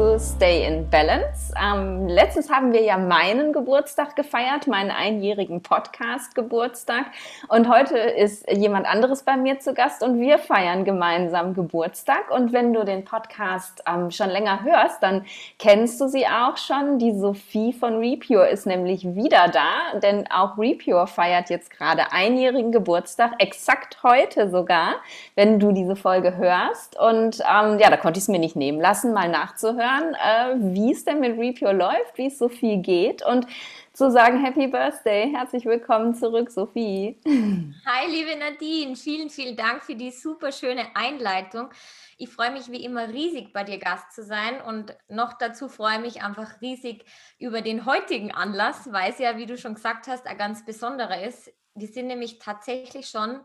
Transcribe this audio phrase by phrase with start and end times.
[0.00, 1.39] willkommen zurück zu Stay in Balance.
[1.62, 7.04] Ähm, letztens haben wir ja meinen Geburtstag gefeiert, meinen einjährigen Podcast-Geburtstag.
[7.48, 12.30] Und heute ist jemand anderes bei mir zu Gast und wir feiern gemeinsam Geburtstag.
[12.30, 15.26] Und wenn du den Podcast ähm, schon länger hörst, dann
[15.58, 16.98] kennst du sie auch schon.
[16.98, 22.72] Die Sophie von Repure ist nämlich wieder da, denn auch Repure feiert jetzt gerade einjährigen
[22.72, 24.94] Geburtstag, exakt heute sogar,
[25.34, 26.98] wenn du diese Folge hörst.
[26.98, 30.92] Und ähm, ja, da konnte ich es mir nicht nehmen lassen, mal nachzuhören, äh, wie
[30.92, 33.46] es denn mit Repure läuft, wie es Sophie geht und
[33.92, 37.20] zu sagen Happy Birthday, herzlich willkommen zurück, Sophie.
[37.26, 41.70] Hi, liebe Nadine, vielen, vielen Dank für die super schöne Einleitung.
[42.16, 45.96] Ich freue mich wie immer riesig, bei dir Gast zu sein und noch dazu freue
[45.96, 47.04] ich mich einfach riesig
[47.38, 51.22] über den heutigen Anlass, weil es ja, wie du schon gesagt hast, ein ganz besonderer
[51.22, 51.52] ist.
[51.74, 53.40] Die sind nämlich tatsächlich schon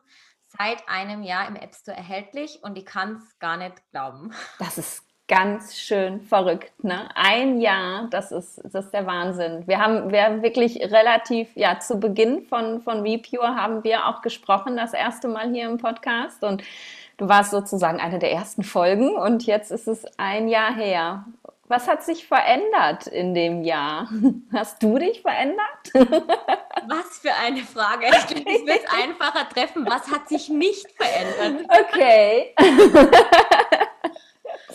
[0.57, 4.31] seit einem Jahr im App Store erhältlich und ich kann es gar nicht glauben.
[4.59, 7.09] Das ist ganz schön verrückt, ne?
[7.15, 9.63] Ein Jahr, das ist, das ist der Wahnsinn.
[9.65, 14.77] Wir haben, wir wirklich relativ, ja, zu Beginn von, von Repure haben wir auch gesprochen,
[14.77, 16.63] das erste Mal hier im Podcast und
[17.17, 21.25] du warst sozusagen eine der ersten Folgen und jetzt ist es ein Jahr her.
[21.67, 24.07] Was hat sich verändert in dem Jahr?
[24.53, 25.57] Hast du dich verändert?
[25.95, 28.05] Was für eine Frage.
[28.05, 29.87] Ich glaube, es wird einfacher treffen.
[29.87, 31.67] Was hat sich nicht verändert?
[31.89, 32.53] Okay.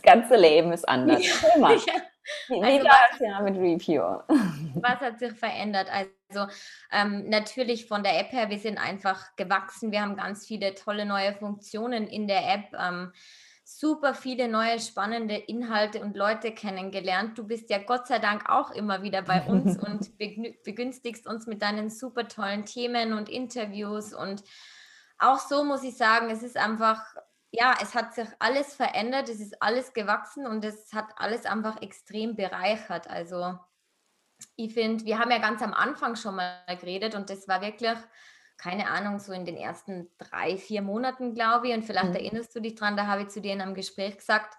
[0.00, 1.24] Das ganze Leben ist anders.
[1.24, 1.78] Ja.
[2.48, 2.56] Ja.
[2.56, 4.02] Wie, also war es ja mit Review?
[4.82, 5.88] Was hat sich verändert?
[5.90, 6.52] Also
[6.92, 9.90] ähm, natürlich von der App her, wir sind einfach gewachsen.
[9.90, 12.72] Wir haben ganz viele tolle neue Funktionen in der App.
[12.78, 13.12] Ähm,
[13.64, 17.36] super viele neue spannende Inhalte und Leute kennengelernt.
[17.36, 21.62] Du bist ja Gott sei Dank auch immer wieder bei uns und begünstigst uns mit
[21.62, 24.12] deinen super tollen Themen und Interviews.
[24.14, 24.44] Und
[25.18, 27.02] auch so muss ich sagen, es ist einfach,
[27.50, 31.82] ja, es hat sich alles verändert, es ist alles gewachsen und es hat alles einfach
[31.82, 33.08] extrem bereichert.
[33.08, 33.58] Also
[34.56, 37.98] ich finde, wir haben ja ganz am Anfang schon mal geredet und das war wirklich
[38.60, 41.74] keine Ahnung, so in den ersten drei, vier Monaten, glaube ich.
[41.74, 42.16] Und vielleicht mhm.
[42.16, 44.54] erinnerst du dich dran, da habe ich zu dir in einem Gespräch gesagt,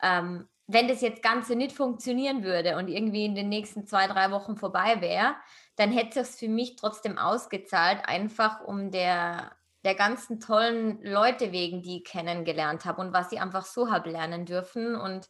[0.00, 4.30] ähm, wenn das jetzt Ganze nicht funktionieren würde und irgendwie in den nächsten zwei, drei
[4.30, 5.34] Wochen vorbei wäre,
[5.76, 9.50] dann hätte es für mich trotzdem ausgezahlt, einfach um der,
[9.84, 14.10] der ganzen tollen Leute wegen, die ich kennengelernt habe und was ich einfach so habe
[14.10, 14.94] lernen dürfen.
[14.94, 15.28] Und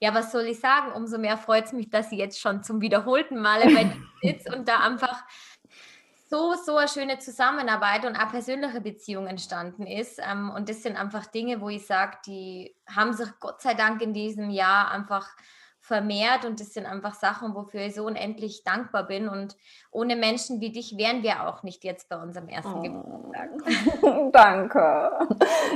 [0.00, 0.92] ja, was soll ich sagen?
[0.92, 4.56] Umso mehr freut es mich, dass ich jetzt schon zum wiederholten Male bei dir sitze
[4.56, 5.22] und da einfach
[6.28, 10.18] so, so eine schöne Zusammenarbeit und auch persönliche Beziehung entstanden ist.
[10.18, 14.02] Ähm, und das sind einfach Dinge, wo ich sage, die haben sich Gott sei Dank
[14.02, 15.28] in diesem Jahr einfach
[15.88, 19.28] vermehrt und das sind einfach Sachen, wofür ich so unendlich dankbar bin.
[19.28, 19.56] Und
[19.90, 22.82] ohne Menschen wie dich wären wir auch nicht jetzt bei unserem ersten oh.
[22.82, 24.32] Geburtstag.
[24.32, 25.10] Danke.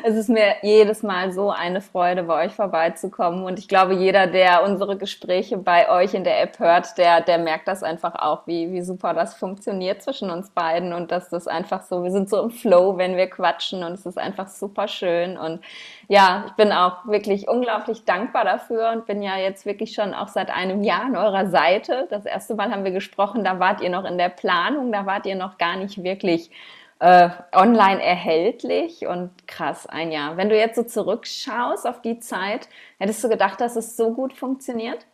[0.04, 3.44] Es ist mir jedes Mal so eine Freude, bei euch vorbeizukommen.
[3.44, 7.38] Und ich glaube, jeder, der unsere Gespräche bei euch in der App hört, der, der
[7.38, 11.48] merkt das einfach auch, wie, wie super das funktioniert zwischen uns beiden und dass das
[11.48, 14.88] einfach so, wir sind so im Flow, wenn wir quatschen und es ist einfach super
[14.88, 15.38] schön.
[15.38, 15.62] Und
[16.08, 20.28] ja, ich bin auch wirklich unglaublich dankbar dafür und bin ja jetzt wirklich schon auch
[20.28, 22.06] seit einem Jahr an eurer Seite.
[22.10, 25.26] Das erste Mal haben wir gesprochen, da wart ihr noch in der Planung, da wart
[25.26, 26.50] ihr noch gar nicht wirklich
[26.98, 30.36] äh, online erhältlich und krass, ein Jahr.
[30.36, 34.32] Wenn du jetzt so zurückschaust auf die Zeit, hättest du gedacht, dass es so gut
[34.32, 35.06] funktioniert?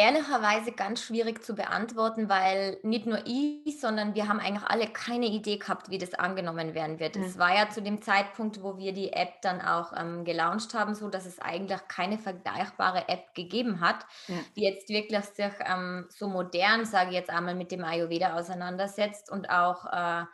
[0.00, 5.26] Ehrlicherweise ganz schwierig zu beantworten, weil nicht nur ich, sondern wir haben eigentlich alle keine
[5.26, 7.16] Idee gehabt, wie das angenommen werden wird.
[7.16, 10.94] Es war ja zu dem Zeitpunkt, wo wir die App dann auch ähm, gelauncht haben,
[10.94, 14.36] so dass es eigentlich keine vergleichbare App gegeben hat, ja.
[14.54, 19.32] die jetzt wirklich sich ähm, so modern, sage ich jetzt einmal, mit dem Ayurveda auseinandersetzt
[19.32, 20.26] und auch äh,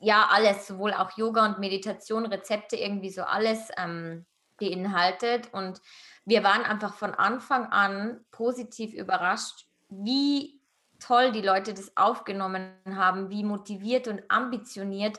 [0.00, 4.24] ja alles, sowohl auch Yoga und Meditation, Rezepte, irgendwie so alles ähm,
[4.58, 5.82] beinhaltet und
[6.28, 10.60] wir waren einfach von Anfang an positiv überrascht, wie
[11.00, 15.18] toll die Leute das aufgenommen haben, wie motiviert und ambitioniert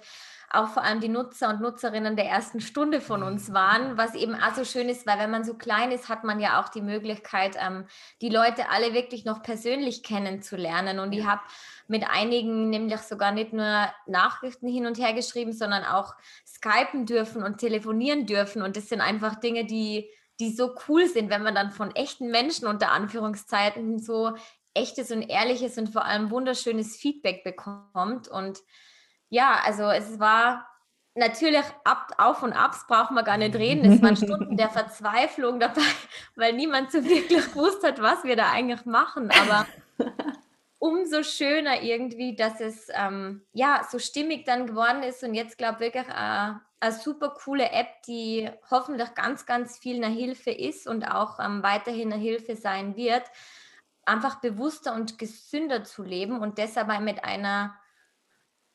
[0.52, 4.34] auch vor allem die Nutzer und Nutzerinnen der ersten Stunde von uns waren, was eben
[4.34, 6.82] auch so schön ist, weil wenn man so klein ist, hat man ja auch die
[6.82, 7.86] Möglichkeit, ähm,
[8.22, 11.00] die Leute alle wirklich noch persönlich kennenzulernen.
[11.00, 11.42] Und ich habe
[11.88, 16.16] mit einigen nämlich sogar nicht nur Nachrichten hin und her geschrieben, sondern auch
[16.48, 18.64] skypen dürfen und telefonieren dürfen.
[18.64, 22.32] Und das sind einfach Dinge, die die so cool sind, wenn man dann von echten
[22.32, 24.34] Menschen unter Anführungszeiten so
[24.74, 28.28] echtes und ehrliches und vor allem wunderschönes Feedback bekommt.
[28.28, 28.60] Und
[29.30, 30.68] ja, also es war
[31.16, 33.92] natürlich ab, Auf und Abs braucht man gar nicht reden.
[33.92, 35.82] Es waren Stunden der Verzweiflung dabei,
[36.36, 39.30] weil niemand so wirklich gewusst hat, was wir da eigentlich machen.
[39.32, 39.68] Aber
[40.80, 45.86] umso schöner irgendwie, dass es ähm, ja so stimmig dann geworden ist und jetzt glaube
[45.86, 50.88] ich wirklich äh, eine super coole App, die hoffentlich ganz, ganz viel eine Hilfe ist
[50.88, 53.24] und auch ähm, weiterhin eine Hilfe sein wird,
[54.06, 57.76] einfach bewusster und gesünder zu leben und deshalb mit einer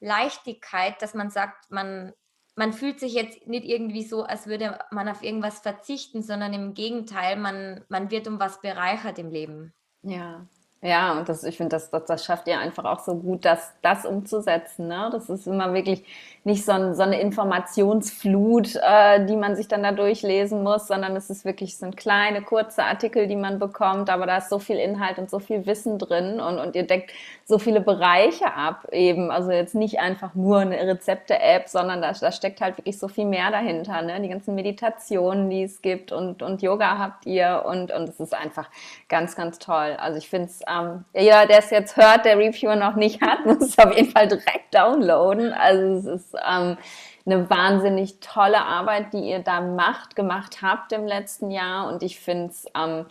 [0.01, 2.13] Leichtigkeit, dass man sagt, man,
[2.55, 6.75] man fühlt sich jetzt nicht irgendwie so, als würde man auf irgendwas verzichten, sondern im
[6.75, 9.73] Gegenteil, man, man wird um was bereichert im Leben.
[10.03, 10.47] Ja,
[10.85, 13.73] ja, und das, ich finde, das, das, das schafft ihr einfach auch so gut, das,
[13.81, 14.87] das umzusetzen.
[14.87, 15.09] Ne?
[15.11, 16.05] Das ist immer wirklich
[16.45, 21.17] nicht so, ein, so eine Informationsflut, äh, die man sich dann da durchlesen muss, sondern
[21.17, 24.59] es ist wirklich so ein kleine, kurze Artikel, die man bekommt, aber da ist so
[24.59, 27.13] viel Inhalt und so viel Wissen drin und, und ihr deckt
[27.47, 29.31] so viele Bereiche ab eben.
[29.31, 33.25] Also jetzt nicht einfach nur eine Rezepte-App, sondern da, da steckt halt wirklich so viel
[33.25, 34.03] mehr dahinter.
[34.03, 34.21] Ne?
[34.21, 38.35] Die ganzen Meditationen, die es gibt und, und Yoga habt ihr und, und es ist
[38.35, 38.69] einfach
[39.09, 39.97] ganz, ganz toll.
[39.99, 43.45] Also ich finde es ähm, jeder, der es jetzt hört, der Reviewer noch nicht hat,
[43.47, 45.53] muss es auf jeden Fall direkt downloaden.
[45.53, 46.77] Also es ist ähm,
[47.27, 51.89] eine wahnsinnig tolle Arbeit, die ihr da macht, gemacht habt im letzten Jahr.
[51.89, 53.07] Und ich finde es ähm,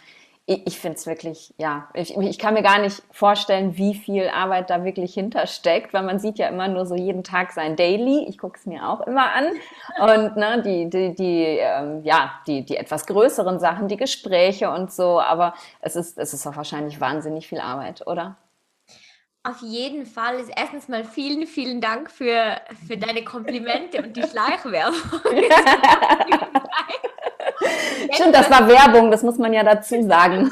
[0.46, 4.28] ich, ich finde es wirklich, ja, ich, ich kann mir gar nicht vorstellen, wie viel
[4.28, 8.26] Arbeit da wirklich hintersteckt, weil man sieht ja immer nur so jeden Tag sein Daily.
[8.28, 9.46] Ich gucke es mir auch immer an.
[10.02, 14.92] Und ne, die, die, die, ähm, ja, die, die etwas größeren Sachen, die Gespräche und
[14.92, 18.36] so, aber es ist, es ist auch wahrscheinlich wahnsinnig viel Arbeit, oder?
[19.46, 22.58] Auf jeden Fall ist erstens mal vielen, vielen Dank für,
[22.88, 24.96] für deine Komplimente und die Schleichwerbung.
[28.14, 30.52] Stimmt, das war Werbung, das muss man ja dazu sagen.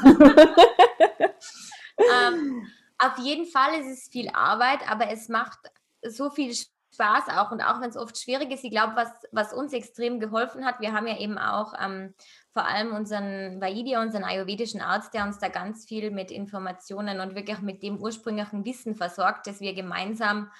[1.98, 2.66] ähm,
[2.98, 5.58] auf jeden Fall ist es viel Arbeit, aber es macht
[6.02, 9.52] so viel Spaß auch und auch wenn es oft schwierig ist, ich glaube, was, was
[9.52, 12.14] uns extrem geholfen hat, wir haben ja eben auch ähm,
[12.52, 17.34] vor allem unseren Vaidya, unseren ayurvedischen Arzt, der uns da ganz viel mit Informationen und
[17.34, 20.50] wirklich mit dem ursprünglichen Wissen versorgt, dass wir gemeinsam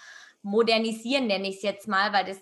[0.43, 2.38] modernisieren, nenne ich es jetzt mal, weil das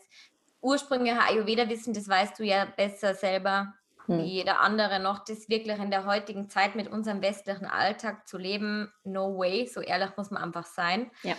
[0.61, 3.75] ursprüngliche Ayurveda-Wissen, das weißt du ja besser selber.
[4.19, 8.39] Wie jeder andere noch, das wirklich in der heutigen Zeit mit unserem westlichen Alltag zu
[8.39, 11.11] leben, no way, so ehrlich muss man einfach sein.
[11.23, 11.35] Ja.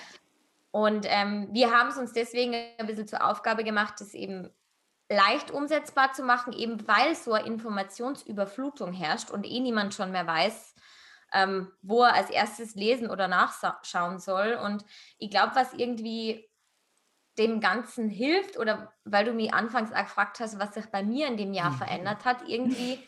[0.71, 4.49] Und ähm, wir haben es uns deswegen ein bisschen zur Aufgabe gemacht, das eben
[5.09, 10.25] leicht umsetzbar zu machen, eben weil so eine Informationsüberflutung herrscht und eh niemand schon mehr
[10.25, 10.75] weiß,
[11.33, 14.53] ähm, wo er als erstes lesen oder nachschauen soll.
[14.63, 14.85] Und
[15.17, 16.49] ich glaube, was irgendwie
[17.37, 21.27] dem Ganzen hilft oder weil du mich anfangs auch gefragt hast, was sich bei mir
[21.27, 21.75] in dem Jahr mhm.
[21.75, 22.99] verändert hat, irgendwie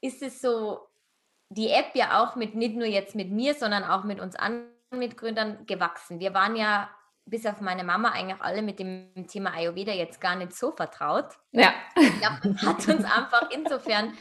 [0.00, 0.88] ist es so,
[1.48, 4.70] die App ja auch mit, nicht nur jetzt mit mir, sondern auch mit uns anderen
[4.92, 6.20] Mitgründern gewachsen.
[6.20, 6.90] Wir waren ja
[7.26, 11.28] bis auf meine Mama eigentlich alle mit dem Thema Ayurveda jetzt gar nicht so vertraut.
[11.52, 11.72] Ja.
[11.96, 14.14] Ich glaube, hat uns einfach insofern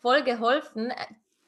[0.00, 0.92] voll geholfen,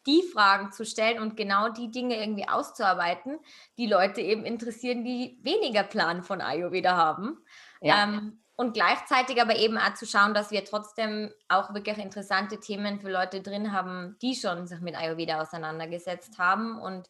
[0.07, 3.39] die Fragen zu stellen und genau die Dinge irgendwie auszuarbeiten,
[3.79, 7.45] die Leute eben interessieren, die weniger Plan von Ayurveda haben.
[7.81, 8.05] Ja.
[8.05, 13.01] Ähm, und gleichzeitig aber eben auch zu schauen, dass wir trotzdem auch wirklich interessante Themen
[13.01, 16.79] für Leute drin haben, die schon sich mit Ayurveda auseinandergesetzt haben.
[16.79, 17.09] Und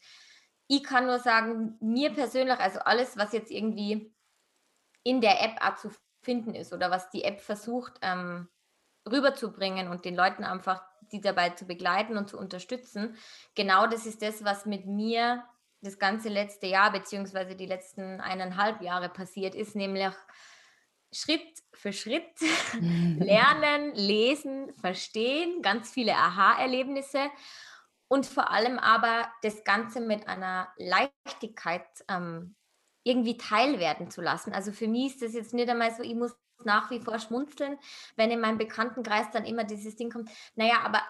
[0.69, 4.15] ich kann nur sagen, mir persönlich, also alles, was jetzt irgendwie
[5.03, 5.91] in der App auch zu
[6.23, 8.49] finden ist oder was die App versucht ähm,
[9.11, 13.17] rüberzubringen und den Leuten einfach die dabei zu begleiten und zu unterstützen.
[13.55, 15.45] Genau das ist das, was mit mir
[15.83, 20.13] das ganze letzte Jahr beziehungsweise die letzten eineinhalb Jahre passiert ist, nämlich
[21.13, 22.31] Schritt für Schritt
[22.81, 27.31] lernen, lesen, verstehen, ganz viele Aha-Erlebnisse
[28.09, 32.55] und vor allem aber das Ganze mit einer Leichtigkeit ähm,
[33.03, 34.53] irgendwie teilwerden zu lassen.
[34.53, 37.79] Also für mich ist das jetzt nicht einmal so, ich muss nach wie vor schmunzeln,
[38.17, 41.01] wenn in meinem Bekanntenkreis dann immer dieses Ding kommt, naja, aber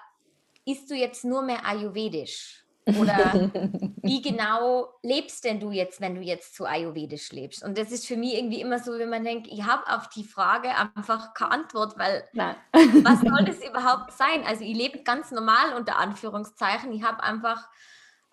[0.64, 2.64] isst du jetzt nur mehr ayurvedisch?
[2.99, 3.50] Oder
[4.02, 7.62] wie genau lebst denn du jetzt, wenn du jetzt zu ayurvedisch lebst?
[7.62, 10.25] Und das ist für mich irgendwie immer so, wenn man denkt, ich habe auf die
[10.25, 12.57] Frage einfach keine Antwort, weil Nein.
[12.73, 14.45] was soll das überhaupt sein?
[14.47, 16.92] Also ich lebe ganz normal unter Anführungszeichen.
[16.92, 17.69] Ich habe einfach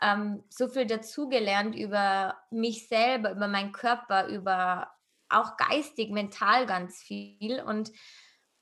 [0.02, 4.90] ähm, so viel dazugelernt über mich selber, über meinen Körper, über
[5.30, 7.92] auch geistig, mental ganz viel und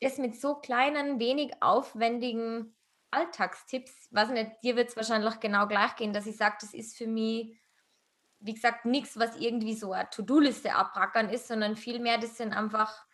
[0.02, 2.76] das mit so kleinen, wenig aufwendigen
[3.12, 6.98] Alltagstipps, weiß nicht, dir wird es wahrscheinlich genau gleich gehen, dass ich sage, das ist
[6.98, 7.58] für mich,
[8.40, 13.06] wie gesagt, nichts, was irgendwie so eine To-Do-Liste abrackern ist, sondern vielmehr, das sind einfach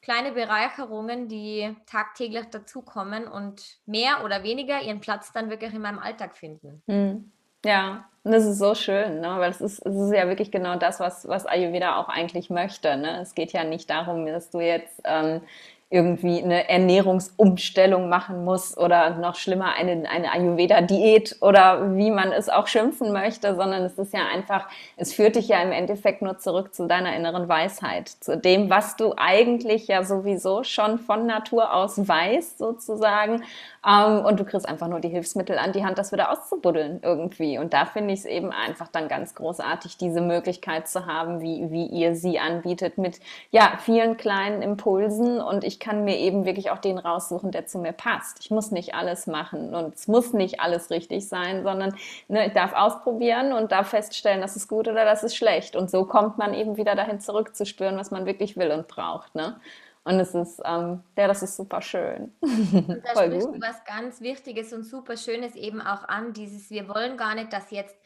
[0.00, 5.98] kleine Bereicherungen, die tagtäglich dazukommen und mehr oder weniger ihren Platz dann wirklich in meinem
[5.98, 6.82] Alltag finden.
[6.86, 7.32] Hm.
[7.66, 9.36] Ja, und das ist so schön, ne?
[9.38, 12.96] weil es ist, es ist ja wirklich genau das, was, was Ayurveda auch eigentlich möchte.
[12.96, 13.20] Ne?
[13.20, 15.40] Es geht ja nicht darum, dass du jetzt ähm,
[15.88, 22.48] irgendwie eine Ernährungsumstellung machen muss oder noch schlimmer eine, eine Ayurveda-Diät oder wie man es
[22.48, 26.38] auch schimpfen möchte, sondern es ist ja einfach, es führt dich ja im Endeffekt nur
[26.38, 31.72] zurück zu deiner inneren Weisheit, zu dem, was du eigentlich ja sowieso schon von Natur
[31.72, 33.44] aus weißt sozusagen
[33.86, 37.58] ähm, und du kriegst einfach nur die Hilfsmittel an die Hand, das wieder auszubuddeln irgendwie
[37.58, 41.70] und da finde ich es eben einfach dann ganz großartig, diese Möglichkeit zu haben, wie,
[41.70, 46.70] wie ihr sie anbietet mit ja, vielen kleinen Impulsen und ich kann mir eben wirklich
[46.70, 48.38] auch den raussuchen, der zu mir passt.
[48.40, 51.94] Ich muss nicht alles machen und es muss nicht alles richtig sein, sondern
[52.28, 55.76] ne, ich darf ausprobieren und darf feststellen, das ist gut oder das ist schlecht.
[55.76, 59.34] Und so kommt man eben wieder dahin zurückzuspüren, was man wirklich will und braucht.
[59.34, 59.56] Ne?
[60.06, 62.32] Und es ist, ähm, ja, das ist super schön.
[62.40, 63.56] Und da Voll sprichst gut.
[63.56, 67.52] du was ganz Wichtiges und super Schönes eben auch an, dieses, wir wollen gar nicht,
[67.52, 67.96] dass jetzt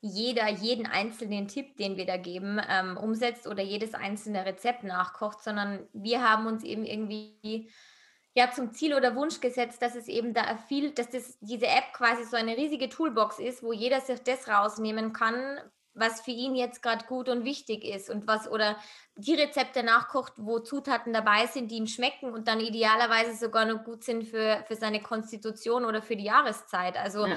[0.00, 5.42] jeder jeden einzelnen Tipp, den wir da geben, ähm, umsetzt oder jedes einzelne Rezept nachkocht,
[5.42, 7.68] sondern wir haben uns eben irgendwie
[8.32, 11.92] ja zum Ziel oder Wunsch gesetzt, dass es eben da viel, dass das, diese App
[11.92, 15.60] quasi so eine riesige Toolbox ist, wo jeder sich das rausnehmen kann,
[15.94, 18.76] was für ihn jetzt gerade gut und wichtig ist und was oder
[19.16, 23.84] die Rezepte nachkocht, wo Zutaten dabei sind, die ihm schmecken und dann idealerweise sogar noch
[23.84, 26.96] gut sind für, für seine Konstitution oder für die Jahreszeit.
[26.96, 27.36] Also ja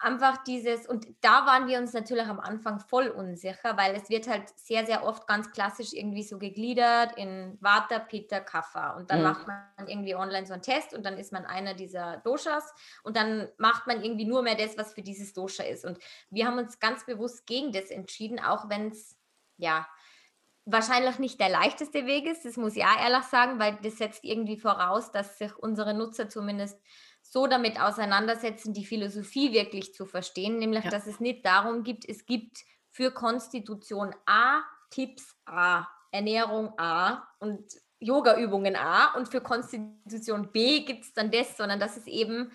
[0.00, 4.28] einfach dieses, und da waren wir uns natürlich am Anfang voll unsicher, weil es wird
[4.28, 8.96] halt sehr, sehr oft ganz klassisch irgendwie so gegliedert in Vata, Pitta, Kapha.
[8.96, 9.24] Und dann mhm.
[9.24, 13.16] macht man irgendwie online so einen Test und dann ist man einer dieser Doshas und
[13.16, 15.84] dann macht man irgendwie nur mehr das, was für dieses Dosha ist.
[15.84, 15.98] Und
[16.30, 19.16] wir haben uns ganz bewusst gegen das entschieden, auch wenn es,
[19.56, 19.86] ja,
[20.70, 24.22] wahrscheinlich nicht der leichteste Weg ist, das muss ich auch ehrlich sagen, weil das setzt
[24.22, 26.78] irgendwie voraus, dass sich unsere Nutzer zumindest
[27.30, 30.90] so damit auseinandersetzen, die Philosophie wirklich zu verstehen, nämlich ja.
[30.90, 32.58] dass es nicht darum gibt, es gibt
[32.90, 37.64] für Konstitution A Tipps A, Ernährung A und
[38.00, 42.50] Yoga-Übungen A und für Konstitution B gibt es dann das, sondern dass es eben,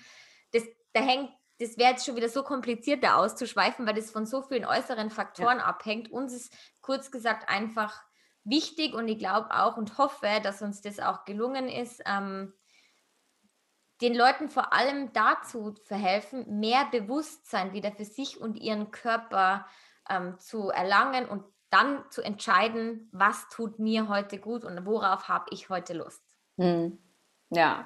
[0.51, 0.63] das,
[0.93, 4.41] da hängt, das wäre jetzt schon wieder so kompliziert, da auszuschweifen, weil das von so
[4.41, 5.65] vielen äußeren Faktoren ja.
[5.65, 6.11] abhängt.
[6.11, 8.01] Uns ist kurz gesagt einfach
[8.43, 12.53] wichtig und ich glaube auch und hoffe, dass uns das auch gelungen ist, ähm,
[14.03, 19.65] den Leuten vor allem dazu verhelfen, mehr Bewusstsein wieder für sich und ihren Körper
[20.09, 25.45] ähm, zu erlangen und dann zu entscheiden, was tut mir heute gut und worauf habe
[25.51, 26.21] ich heute Lust.
[26.57, 26.99] Hm.
[27.55, 27.85] Ja,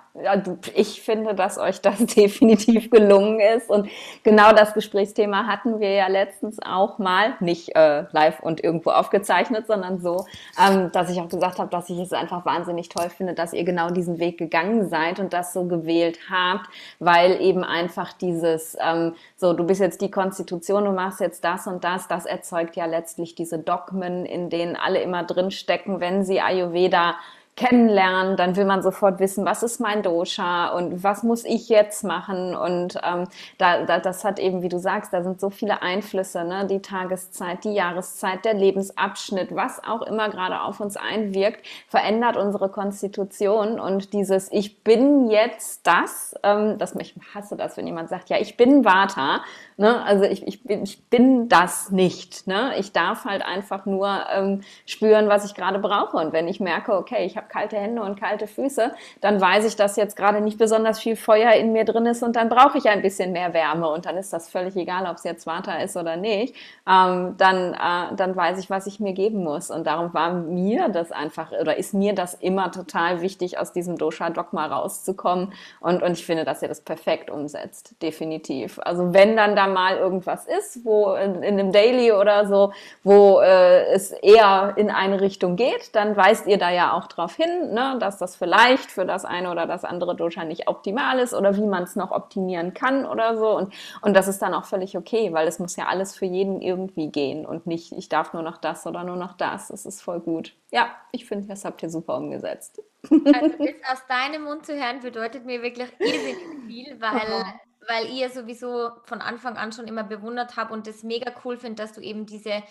[0.76, 3.70] ich finde, dass euch das definitiv gelungen ist.
[3.70, 3.90] Und
[4.24, 9.68] genau das Gesprächsthema hatten wir ja letztens auch mal, nicht äh, live und irgendwo aufgezeichnet,
[9.68, 10.26] sondern so,
[10.58, 13.66] ähm, dass ich auch gesagt habe, dass ich es einfach wahnsinnig toll finde, dass ihr
[13.66, 16.70] genau diesen Weg gegangen seid und das so gewählt habt,
[17.00, 21.68] weil eben einfach dieses, ähm, so, du bist jetzt die Konstitution, du machst jetzt das
[21.68, 26.40] und das, das erzeugt ja letztlich diese Dogmen, in denen alle immer drinstecken, wenn sie
[26.40, 27.16] Ayurveda
[27.58, 32.04] kennenlernen, dann will man sofort wissen, was ist mein Dosha und was muss ich jetzt
[32.04, 32.56] machen.
[32.56, 33.24] Und ähm,
[33.58, 36.68] da, da, das hat eben, wie du sagst, da sind so viele Einflüsse, ne?
[36.68, 42.70] die Tageszeit, die Jahreszeit, der Lebensabschnitt, was auch immer gerade auf uns einwirkt, verändert unsere
[42.70, 43.80] Konstitution.
[43.80, 48.38] Und dieses Ich bin jetzt das, ähm, das ich hasse das, wenn jemand sagt, ja,
[48.40, 49.42] ich bin Vata.
[49.78, 50.04] Ne?
[50.04, 52.46] Also ich, ich, bin, ich bin das nicht.
[52.46, 52.74] Ne?
[52.78, 56.18] Ich darf halt einfach nur ähm, spüren, was ich gerade brauche.
[56.18, 59.66] Und wenn ich merke, okay, ich habe habe kalte Hände und kalte Füße, dann weiß
[59.66, 62.78] ich, dass jetzt gerade nicht besonders viel Feuer in mir drin ist und dann brauche
[62.78, 65.82] ich ein bisschen mehr Wärme und dann ist das völlig egal, ob es jetzt Water
[65.84, 66.56] ist oder nicht.
[66.88, 69.72] Ähm, dann, äh, dann weiß ich, was ich mir geben muss.
[69.72, 73.98] Und darum war mir das einfach oder ist mir das immer total wichtig, aus diesem
[73.98, 75.54] Dosha-Dogma rauszukommen.
[75.80, 78.80] Und, und ich finde, dass ihr das perfekt umsetzt, definitiv.
[78.84, 82.72] Also wenn dann da mal irgendwas ist, wo in, in einem Daily oder so,
[83.04, 87.37] wo äh, es eher in eine Richtung geht, dann weist ihr da ja auch drauf
[87.38, 91.34] hin, ne, dass das vielleicht für das eine oder das andere Dosha nicht optimal ist
[91.34, 93.56] oder wie man es noch optimieren kann oder so.
[93.56, 96.62] Und, und das ist dann auch völlig okay, weil es muss ja alles für jeden
[96.62, 99.70] irgendwie gehen und nicht, ich darf nur noch das oder nur noch das.
[99.70, 100.54] Das ist voll gut.
[100.72, 102.82] Ja, ich finde, das habt ihr super umgesetzt.
[103.10, 107.46] Also das aus deinem Mund zu hören bedeutet mir wirklich irrsinnig viel, weil
[107.88, 111.82] weil ihr sowieso von Anfang an schon immer bewundert habt und das mega cool finde,
[111.82, 112.64] dass du eben diese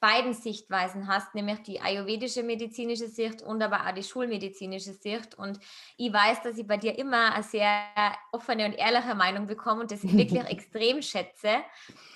[0.00, 5.34] beiden Sichtweisen hast, nämlich die ayurvedische medizinische Sicht und aber auch die schulmedizinische Sicht.
[5.34, 5.58] Und
[5.96, 7.82] ich weiß, dass ich bei dir immer eine sehr
[8.32, 11.62] offene und ehrliche Meinung bekomme und das ich wirklich extrem schätze.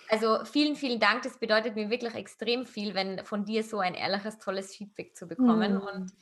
[0.08, 1.22] Also vielen, vielen Dank.
[1.22, 5.26] Das bedeutet mir wirklich extrem viel, wenn von dir so ein ehrliches, tolles Feedback zu
[5.26, 5.74] bekommen.
[5.74, 5.80] Mhm.
[5.80, 6.12] Und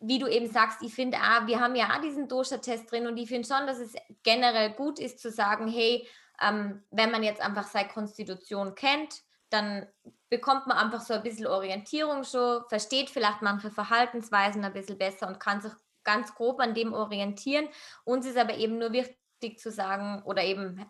[0.00, 3.16] wie du eben sagst, ich finde auch, wir haben ja auch diesen Dosha-Test drin und
[3.18, 6.06] ich finde schon, dass es generell gut ist zu sagen, hey,
[6.42, 9.86] ähm, wenn man jetzt einfach seine Konstitution kennt, dann
[10.32, 15.28] bekommt man einfach so ein bisschen Orientierung schon, versteht vielleicht manche Verhaltensweisen ein bisschen besser
[15.28, 15.72] und kann sich
[16.04, 17.68] ganz grob an dem orientieren.
[18.04, 20.86] Uns ist aber eben nur wichtig zu sagen oder eben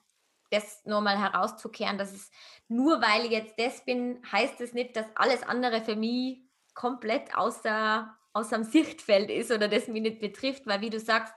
[0.53, 2.31] das nur mal herauszukehren, dass es
[2.69, 6.45] nur weil ich jetzt das bin, heißt es nicht, dass alles andere für mich
[6.75, 11.35] komplett außer, außer dem Sichtfeld ist oder das mich nicht betrifft, weil wie du sagst,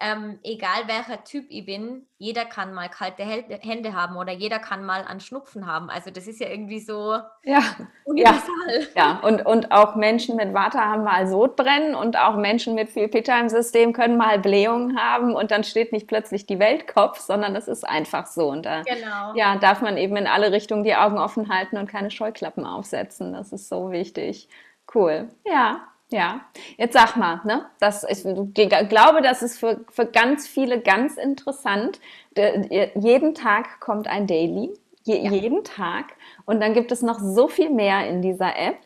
[0.00, 4.84] ähm, egal welcher Typ ich bin, jeder kann mal kalte Hände haben oder jeder kann
[4.84, 5.90] mal einen Schnupfen haben.
[5.90, 7.60] Also das ist ja irgendwie so ja,
[8.04, 8.88] universal.
[8.96, 9.20] Ja, ja.
[9.22, 13.38] Und, und auch Menschen mit Water haben mal Sodbrennen und auch Menschen mit viel Pitta
[13.38, 17.68] im System können mal Blähungen haben und dann steht nicht plötzlich die Weltkopf, sondern das
[17.68, 18.48] ist einfach so.
[18.48, 19.34] Und da genau.
[19.36, 23.32] ja, darf man eben in alle Richtungen die Augen offen halten und keine Scheuklappen aufsetzen.
[23.32, 24.48] Das ist so wichtig.
[24.92, 25.28] Cool.
[25.44, 26.42] Ja, ja,
[26.76, 27.66] jetzt sag mal, ne?
[27.80, 32.00] Das, ich, ich glaube, das ist für, für ganz viele ganz interessant.
[32.36, 34.72] De, jeden Tag kommt ein Daily,
[35.04, 35.30] je, ja.
[35.30, 36.14] jeden Tag.
[36.44, 38.78] Und dann gibt es noch so viel mehr in dieser App.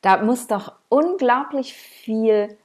[0.00, 2.56] Da muss doch unglaublich viel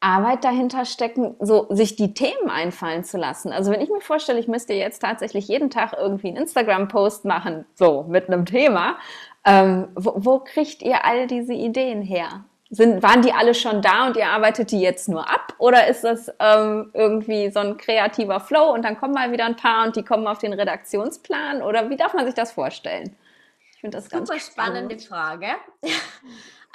[0.00, 3.52] Arbeit dahinter stecken, so sich die Themen einfallen zu lassen.
[3.52, 7.66] Also wenn ich mir vorstelle, ich müsste jetzt tatsächlich jeden Tag irgendwie einen Instagram-Post machen,
[7.74, 8.96] so mit einem Thema,
[9.44, 12.44] ähm, wo, wo kriegt ihr all diese Ideen her?
[12.70, 15.54] Sind, waren die alle schon da und ihr arbeitet die jetzt nur ab?
[15.56, 19.56] Oder ist das ähm, irgendwie so ein kreativer Flow und dann kommen mal wieder ein
[19.56, 21.62] paar und die kommen auf den Redaktionsplan?
[21.62, 23.16] Oder wie darf man sich das vorstellen?
[23.72, 25.46] Ich finde das ganz Super spannende Frage.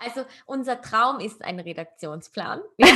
[0.06, 2.62] Also unser Traum ist ein Redaktionsplan.
[2.78, 2.90] ja,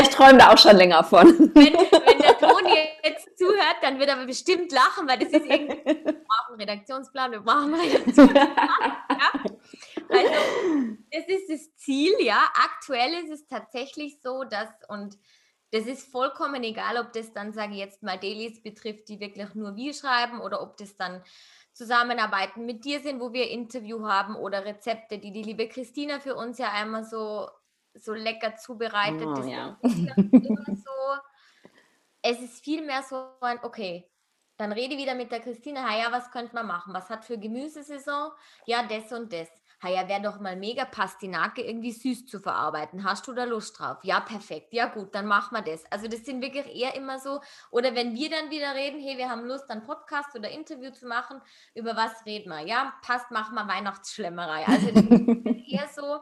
[0.00, 1.26] ich träume da auch schon länger von.
[1.54, 5.84] Wenn, wenn der Toni jetzt zuhört, dann wird er bestimmt lachen, weil das ist irgendwie,
[5.84, 8.48] wir brauchen einen Redaktionsplan, wir brauchen einen Redaktionsplan.
[9.08, 9.45] Ja?
[10.08, 12.50] Also, das ist das Ziel, ja.
[12.54, 15.18] Aktuell ist es tatsächlich so, dass, und
[15.72, 19.54] das ist vollkommen egal, ob das dann, sage ich jetzt mal, Dailies betrifft, die wirklich
[19.54, 21.22] nur wir schreiben oder ob das dann
[21.72, 26.34] Zusammenarbeiten mit dir sind, wo wir Interview haben oder Rezepte, die die liebe Christina für
[26.34, 27.50] uns ja einmal so,
[27.94, 29.26] so lecker zubereitet.
[29.26, 29.78] Oh, ja.
[29.82, 31.20] so,
[32.22, 34.08] es ist vielmehr so ein, okay,
[34.56, 36.94] dann rede wieder mit der Christina, ja, was könnte man machen?
[36.94, 38.30] Was hat für Gemüsesaison?
[38.64, 39.48] Ja, das und das
[39.84, 43.04] ja, wäre doch mal mega Pastinake irgendwie süß zu verarbeiten.
[43.04, 43.98] Hast du da Lust drauf?
[44.02, 44.72] Ja, perfekt.
[44.72, 45.84] Ja, gut, dann machen wir das.
[45.92, 49.28] Also das sind wirklich eher immer so, oder wenn wir dann wieder reden, hey, wir
[49.28, 51.40] haben Lust, einen Podcast oder Interview zu machen,
[51.74, 52.66] über was reden wir?
[52.66, 54.66] Ja, passt, machen wir Weihnachtsschlemmerei.
[54.66, 56.20] Also das ist eher so,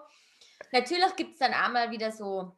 [0.73, 2.57] natürlich gibt es dann einmal wieder so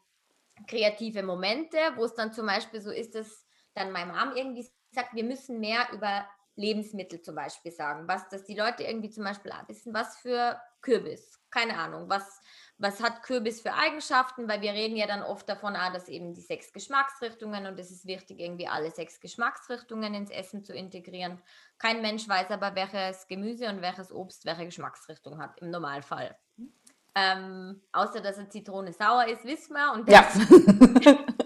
[0.67, 5.15] kreative Momente, wo es dann zum Beispiel so ist, dass dann meine Mom irgendwie sagt,
[5.15, 9.53] wir müssen mehr über Lebensmittel zum Beispiel sagen, was, dass die Leute irgendwie zum Beispiel
[9.69, 12.41] wissen, was für Kürbis, keine Ahnung, was,
[12.79, 16.35] was hat Kürbis für Eigenschaften, weil wir reden ja dann oft davon, ah, dass eben
[16.35, 21.41] die sechs Geschmacksrichtungen und es ist wichtig, irgendwie alle sechs Geschmacksrichtungen ins Essen zu integrieren.
[21.79, 26.37] Kein Mensch weiß aber, welches Gemüse und welches Obst welche Geschmacksrichtung hat, im Normalfall.
[27.15, 29.93] Ähm, außer dass eine Zitrone sauer ist, wissen wir.
[29.93, 30.27] Und ja.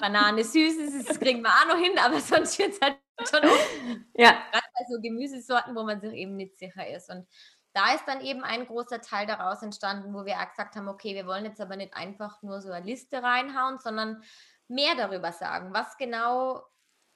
[0.00, 2.96] Banane süß ist, das kriegen wir auch noch hin, aber sonst wird es halt
[3.28, 3.70] schon oft.
[4.14, 4.30] Ja.
[4.30, 7.10] Gerade bei so Gemüsesorten, wo man sich eben nicht sicher ist.
[7.10, 7.26] Und
[7.72, 11.14] da ist dann eben ein großer Teil daraus entstanden, wo wir auch gesagt haben, okay,
[11.14, 14.22] wir wollen jetzt aber nicht einfach nur so eine Liste reinhauen, sondern
[14.68, 15.72] mehr darüber sagen.
[15.72, 16.62] Was genau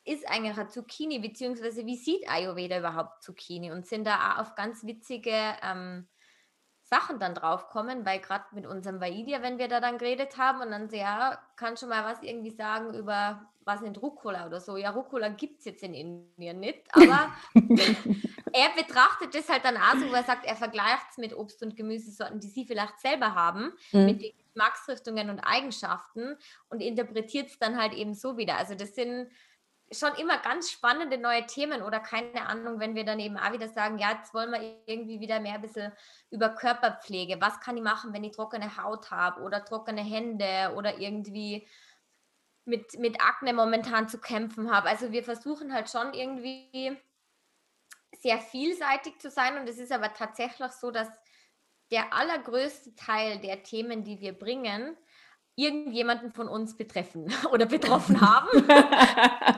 [0.05, 3.73] ist eigentlich eine Zucchini, beziehungsweise wie sieht Ayurveda überhaupt Zucchini?
[3.73, 6.09] Und sind da auch auf ganz witzige ähm,
[6.88, 10.70] Sachen dann draufkommen, weil gerade mit unserem Vaidia, wenn wir da dann geredet haben und
[10.70, 14.77] dann so, ja, kann schon mal was irgendwie sagen über, was nicht, Rucola oder so.
[14.77, 17.33] Ja, Rucola gibt es jetzt in Indien nicht, aber
[18.53, 21.62] er betrachtet das halt dann auch so, wo er sagt, er vergleicht es mit Obst-
[21.64, 24.05] und Gemüsesorten, die sie vielleicht selber haben, mhm.
[24.07, 26.37] mit den Geschmacksrichtungen und Eigenschaften
[26.70, 28.57] und interpretiert es dann halt eben so wieder.
[28.59, 29.29] Also das sind
[29.92, 33.68] schon immer ganz spannende neue Themen oder keine Ahnung, wenn wir dann eben auch wieder
[33.68, 35.92] sagen, ja, jetzt wollen wir irgendwie wieder mehr ein bisschen
[36.31, 37.40] über Körperpflege.
[37.40, 41.68] Was kann ich machen, wenn ich trockene Haut habe oder trockene Hände oder irgendwie
[42.64, 44.88] mit, mit Akne momentan zu kämpfen habe.
[44.88, 46.96] Also wir versuchen halt schon irgendwie
[48.20, 51.09] sehr vielseitig zu sein und es ist aber tatsächlich so, dass
[51.92, 54.96] der allergrößte Teil der Themen, die wir bringen,
[55.55, 58.49] irgendjemanden von uns betreffen oder betroffen haben.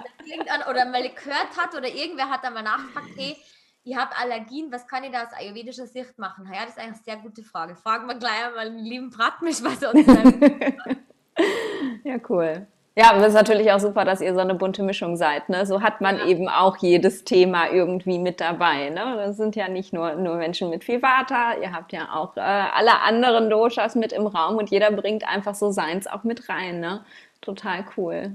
[0.68, 3.36] oder mal gehört hat oder irgendwer hat einmal nachgefragt, hey,
[3.84, 6.46] ich habe Allergien, was kann ich da aus ayurvedischer Sicht machen?
[6.52, 7.74] Ja, das ist eigentlich eine sehr gute Frage.
[7.74, 10.06] Fragen wir gleich einmal den lieben Bratmisch, was er uns
[12.04, 12.66] Ja, cool.
[12.96, 15.48] Ja, und es ist natürlich auch super, dass ihr so eine bunte Mischung seid.
[15.48, 15.64] Ne?
[15.66, 16.26] So hat man ja.
[16.26, 18.90] eben auch jedes Thema irgendwie mit dabei.
[18.90, 19.14] Ne?
[19.18, 22.40] Das sind ja nicht nur, nur Menschen mit viel Vata, ihr habt ja auch äh,
[22.40, 26.80] alle anderen Doshas mit im Raum und jeder bringt einfach so seins auch mit rein.
[26.80, 27.04] Ne?
[27.40, 28.32] Total cool.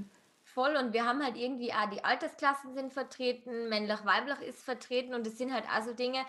[0.54, 5.12] Voll und wir haben halt irgendwie, ah, die Altersklassen sind vertreten, männlich, weiblich ist vertreten
[5.12, 6.24] und es sind halt also Dinge,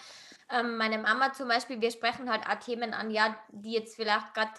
[0.50, 4.34] ähm, meine Mama zum Beispiel, wir sprechen halt auch Themen an, ja, die jetzt vielleicht
[4.34, 4.54] gerade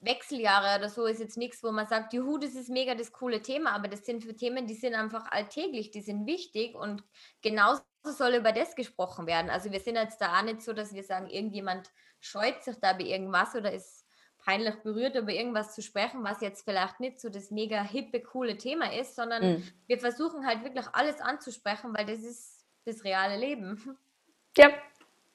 [0.00, 3.40] Wechseljahre oder so ist jetzt nichts, wo man sagt, juhu, das ist mega das coole
[3.40, 7.04] Thema, aber das sind für Themen, die sind einfach alltäglich, die sind wichtig und
[7.40, 9.48] genauso soll über das gesprochen werden.
[9.48, 12.94] Also wir sind jetzt da auch nicht so, dass wir sagen, irgendjemand scheut sich da
[12.94, 14.03] bei irgendwas oder ist
[14.44, 18.56] peinlich berührt, über irgendwas zu sprechen, was jetzt vielleicht nicht so das mega hippe, coole
[18.58, 19.68] Thema ist, sondern mhm.
[19.86, 23.98] wir versuchen halt wirklich alles anzusprechen, weil das ist das reale Leben.
[24.56, 24.68] Ja,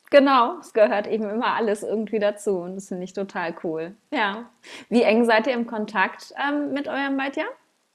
[0.09, 3.95] Genau, es gehört eben immer alles irgendwie dazu und das finde ich total cool.
[4.11, 4.49] Ja.
[4.89, 7.49] Wie eng seid ihr im Kontakt ähm, mit eurem Beitjahr?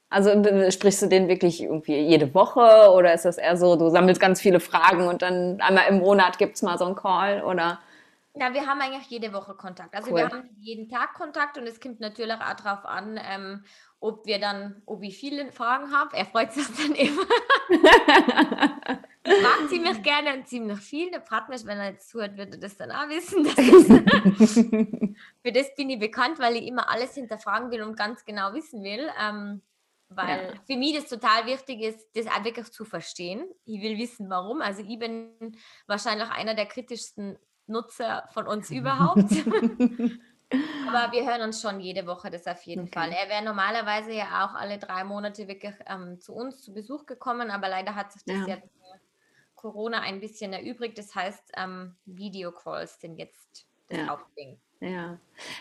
[0.09, 0.31] Also
[0.71, 4.39] sprichst du den wirklich irgendwie jede Woche oder ist das eher so, du sammelst ganz
[4.39, 7.79] viele Fragen und dann einmal im Monat gibt es mal so einen Call oder?
[8.37, 9.95] Ja, wir haben eigentlich jede Woche Kontakt.
[9.95, 10.17] Also cool.
[10.17, 13.63] wir haben jeden Tag Kontakt und es kommt natürlich auch darauf an, ähm,
[14.01, 16.15] ob wir dann, ob ich viele Fragen habe.
[16.17, 17.21] Er freut sich dann immer.
[19.23, 21.11] ich frage ziemlich gerne und ziemlich viel.
[21.11, 23.45] Der Partner, wenn er jetzt zuhört, würde das dann auch wissen.
[25.41, 28.83] für das bin ich bekannt, weil ich immer alles hinterfragen will und ganz genau wissen
[28.83, 29.09] will.
[29.17, 29.61] Ähm,
[30.09, 30.61] weil ja.
[30.67, 33.45] für mich das total wichtig ist, das auch wirklich zu verstehen.
[33.63, 34.61] Ich will wissen, warum.
[34.61, 39.19] Also ich bin wahrscheinlich einer der kritischsten Nutzer von uns überhaupt.
[40.87, 42.99] Aber wir hören uns schon jede Woche, das auf jeden okay.
[42.99, 43.11] Fall.
[43.11, 47.49] Er wäre normalerweise ja auch alle drei Monate wirklich ähm, zu uns zu Besuch gekommen,
[47.49, 48.55] aber leider hat sich das ja.
[48.55, 48.69] jetzt
[49.55, 50.97] Corona ein bisschen erübrigt.
[50.97, 54.07] Das heißt, ähm, Videocalls sind jetzt das ja.
[54.07, 54.59] Hauptding.
[54.85, 55.17] Ja,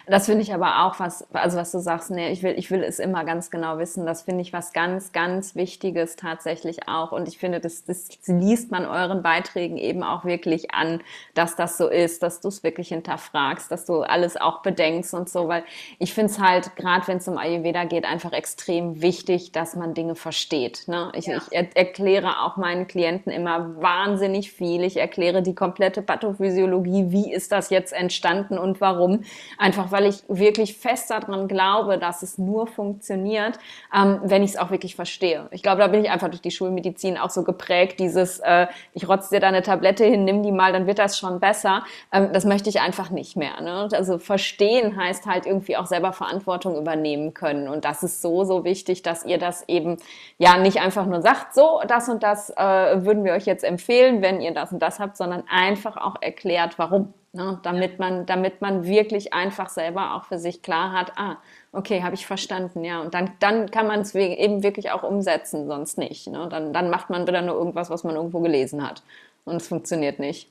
[0.06, 2.82] das finde ich aber auch was, also was du sagst, nee, ich will, ich will
[2.82, 4.06] es immer ganz genau wissen.
[4.06, 7.12] Das finde ich was ganz, ganz Wichtiges tatsächlich auch.
[7.12, 11.00] Und ich finde, das, das liest man euren Beiträgen eben auch wirklich an,
[11.34, 15.28] dass das so ist, dass du es wirklich hinterfragst, dass du alles auch bedenkst und
[15.28, 15.64] so, weil
[15.98, 19.94] ich finde es halt, gerade wenn es um Ayurveda geht, einfach extrem wichtig, dass man
[19.94, 20.84] Dinge versteht.
[20.86, 21.10] Ne?
[21.14, 21.38] Ich, ja.
[21.38, 24.84] ich er erkläre auch meinen Klienten immer wahnsinnig viel.
[24.84, 29.24] Ich erkläre die komplette Pathophysiologie, wie ist das jetzt entstanden und warum warum.
[29.58, 33.58] Einfach weil ich wirklich fest daran glaube, dass es nur funktioniert,
[33.94, 35.48] ähm, wenn ich es auch wirklich verstehe.
[35.50, 39.08] Ich glaube, da bin ich einfach durch die Schulmedizin auch so geprägt, dieses, äh, ich
[39.08, 41.84] rotze dir da eine Tablette hin, nimm die mal, dann wird das schon besser.
[42.12, 43.60] Ähm, das möchte ich einfach nicht mehr.
[43.60, 43.88] Ne?
[43.92, 47.68] Also verstehen heißt halt irgendwie auch selber Verantwortung übernehmen können.
[47.68, 49.96] Und das ist so, so wichtig, dass ihr das eben
[50.38, 54.22] ja nicht einfach nur sagt, so, das und das äh, würden wir euch jetzt empfehlen,
[54.22, 57.14] wenn ihr das und das habt, sondern einfach auch erklärt, warum.
[57.34, 57.58] Ne?
[57.64, 61.38] Damit, man, damit man wirklich einfach selber auch für sich klar hat, ah,
[61.72, 63.00] okay, habe ich verstanden, ja.
[63.00, 66.28] Und dann, dann kann man es eben wirklich auch umsetzen, sonst nicht.
[66.28, 66.48] Ne?
[66.48, 69.02] Dann, dann macht man wieder nur irgendwas, was man irgendwo gelesen hat.
[69.44, 70.48] Und es funktioniert nicht.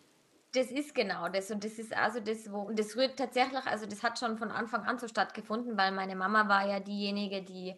[0.54, 1.50] Das ist genau das.
[1.52, 4.52] Und das ist also das, wo, und das rührt tatsächlich, also das hat schon von
[4.52, 7.76] Anfang an so stattgefunden, weil meine Mama war ja diejenige, die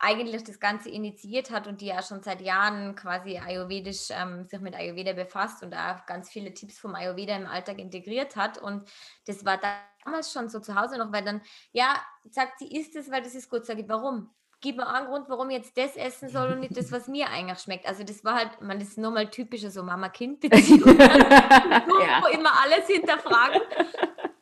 [0.00, 4.60] eigentlich das Ganze initiiert hat und die ja schon seit Jahren quasi ayurvedisch ähm, sich
[4.60, 8.56] mit Ayurveda befasst und auch ganz viele Tipps vom Ayurveda im Alltag integriert hat.
[8.56, 8.90] Und
[9.26, 9.60] das war
[10.04, 13.34] damals schon so zu Hause noch, weil dann, ja, sagt sie, isst es, weil das
[13.34, 13.66] ist gut.
[13.66, 14.30] Sage ich, warum?
[14.62, 17.28] Gib mir einen Grund, warum ich jetzt das essen soll und nicht das, was mir
[17.28, 17.86] eigentlich schmeckt.
[17.86, 20.98] Also das war halt, man, das ist nochmal typische so Mama-Kind-Beziehung.
[20.98, 22.26] ja.
[22.32, 23.60] immer alles hinterfragen.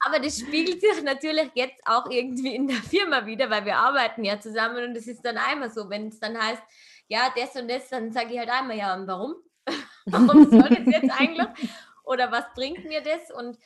[0.09, 4.25] Aber das spiegelt sich natürlich jetzt auch irgendwie in der Firma wieder, weil wir arbeiten
[4.25, 6.63] ja zusammen und es ist dann einmal so, wenn es dann heißt,
[7.09, 9.35] ja, das und das, dann sage ich halt einmal, ja, und warum?
[10.07, 11.47] warum soll das jetzt eigentlich?
[12.05, 13.31] Oder was bringt mir das?
[13.37, 13.59] Und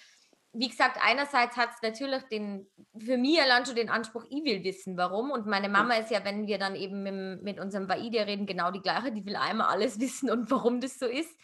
[0.53, 2.67] wie gesagt, einerseits hat es natürlich den,
[2.99, 5.31] für mich allein schon den Anspruch, ich will wissen, warum.
[5.31, 8.73] Und meine Mama ist ja, wenn wir dann eben mit, mit unserem Baide reden, genau
[8.73, 9.13] die gleiche.
[9.13, 11.39] Die will einmal alles wissen und warum das so ist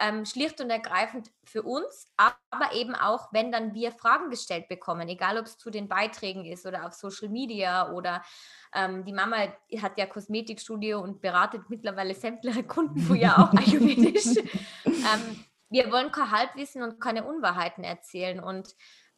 [0.00, 5.08] ähm, schlicht und ergreifend für uns, aber eben auch, wenn dann wir Fragen gestellt bekommen,
[5.08, 8.22] egal ob es zu den Beiträgen ist oder auf Social Media oder
[8.74, 14.26] ähm, die Mama hat ja Kosmetikstudio und beratet mittlerweile sämtliche Kunden wo ja auch ayurvedisch.
[14.84, 18.74] ähm, wir wollen kein Halbwissen und keine Unwahrheiten erzählen und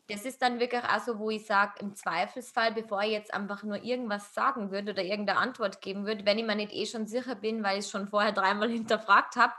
[0.08, 3.62] das ist dann wirklich auch so, wo ich sage, im Zweifelsfall, bevor ich jetzt einfach
[3.62, 7.06] nur irgendwas sagen würde oder irgendeine Antwort geben würde, wenn ich mir nicht eh schon
[7.06, 9.54] sicher bin, weil ich es schon vorher dreimal hinterfragt habe,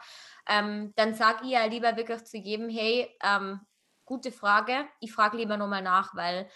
[0.48, 3.62] ähm, dann sage ich ja lieber wirklich zu jedem, hey, ähm,
[4.06, 6.50] gute Frage, ich frage lieber nochmal nach, weil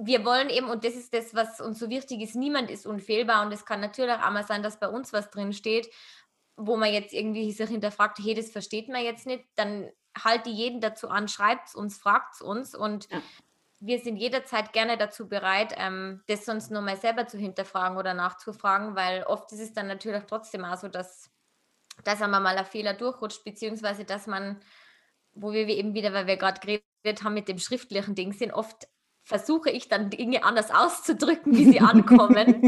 [0.00, 3.44] wir wollen eben, und das ist das, was uns so wichtig ist, niemand ist unfehlbar.
[3.44, 5.88] Und es kann natürlich auch mal sein, dass bei uns was drin steht,
[6.56, 9.90] wo man jetzt irgendwie sich hinterfragt, hey, das versteht man jetzt nicht, dann
[10.24, 12.74] halte jeden dazu an, schreibt es uns, fragt es uns.
[12.76, 13.20] Und ja.
[13.80, 18.94] wir sind jederzeit gerne dazu bereit, ähm, das sonst nochmal selber zu hinterfragen oder nachzufragen,
[18.94, 21.30] weil oft ist es dann natürlich trotzdem auch so, dass
[22.04, 24.60] dass einmal mal ein Fehler durchrutscht, beziehungsweise dass man,
[25.32, 28.88] wo wir eben wieder, weil wir gerade geredet haben mit dem schriftlichen Ding, sind oft
[29.28, 32.62] versuche ich dann Dinge anders auszudrücken, wie sie ankommen.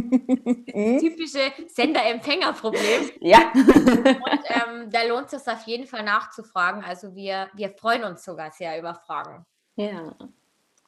[1.01, 3.11] typische Sender-Empfänger-Problem.
[3.21, 3.51] Ja.
[3.55, 6.85] Und ähm, da lohnt es sich auf jeden Fall nachzufragen.
[6.85, 9.47] Also wir, wir freuen uns sogar sehr über Fragen.
[9.77, 10.15] Ja,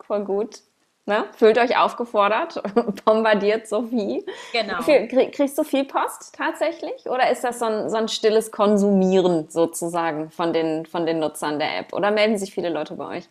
[0.02, 0.60] voll gut.
[1.04, 1.24] Ne?
[1.36, 2.62] Fühlt euch aufgefordert,
[3.04, 4.24] bombardiert Sophie.
[4.52, 4.78] Genau.
[4.82, 7.06] kriegst du viel Post tatsächlich?
[7.06, 11.58] Oder ist das so ein, so ein stilles Konsumieren sozusagen von den, von den Nutzern
[11.58, 11.92] der App?
[11.92, 13.28] Oder melden sich viele Leute bei euch?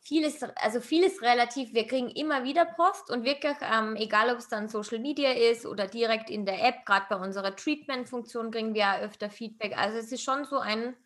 [0.00, 1.72] Vieles, also vieles relativ.
[1.72, 5.66] Wir kriegen immer wieder Post und wirklich, ähm, egal ob es dann Social Media ist
[5.66, 9.76] oder direkt in der App, gerade bei unserer Treatment-Funktion kriegen wir ja öfter Feedback.
[9.78, 10.96] Also es ist schon so ein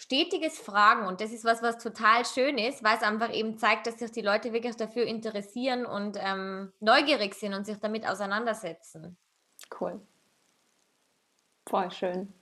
[0.00, 3.86] stetiges Fragen und das ist was, was total schön ist, weil es einfach eben zeigt,
[3.86, 9.18] dass sich die Leute wirklich dafür interessieren und ähm, neugierig sind und sich damit auseinandersetzen.
[9.78, 10.00] Cool.
[11.68, 12.32] Voll schön.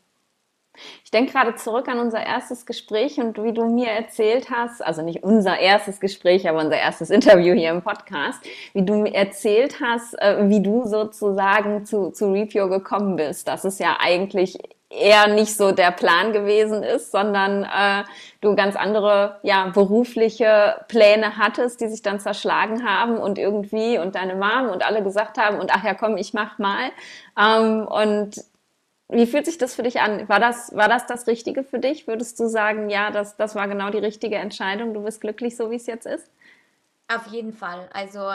[1.03, 5.03] Ich denke gerade zurück an unser erstes Gespräch und wie du mir erzählt hast, also
[5.03, 8.39] nicht unser erstes Gespräch, aber unser erstes Interview hier im Podcast,
[8.73, 13.49] wie du mir erzählt hast, äh, wie du sozusagen zu, zu Repio gekommen bist.
[13.49, 14.57] Das ist ja eigentlich
[14.91, 18.05] eher nicht so der Plan gewesen ist, sondern äh,
[18.41, 24.15] du ganz andere ja berufliche Pläne hattest, die sich dann zerschlagen haben und irgendwie und
[24.15, 26.91] deine Mom und alle gesagt haben und ach ja komm ich mach mal
[27.39, 28.37] ähm, und
[29.11, 30.29] wie fühlt sich das für dich an?
[30.29, 32.07] War das, war das das Richtige für dich?
[32.07, 35.71] Würdest du sagen, ja, das, das war genau die richtige Entscheidung, du bist glücklich, so
[35.71, 36.31] wie es jetzt ist?
[37.09, 37.89] Auf jeden Fall.
[37.95, 38.31] Also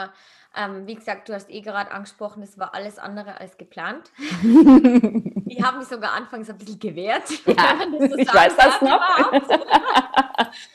[0.56, 4.10] ähm, wie gesagt, du hast eh gerade angesprochen, es war alles andere als geplant.
[5.46, 7.28] ich habe mich sogar anfangs ein bisschen gewehrt.
[7.46, 7.78] Ja,
[8.16, 9.32] ich weiß das noch.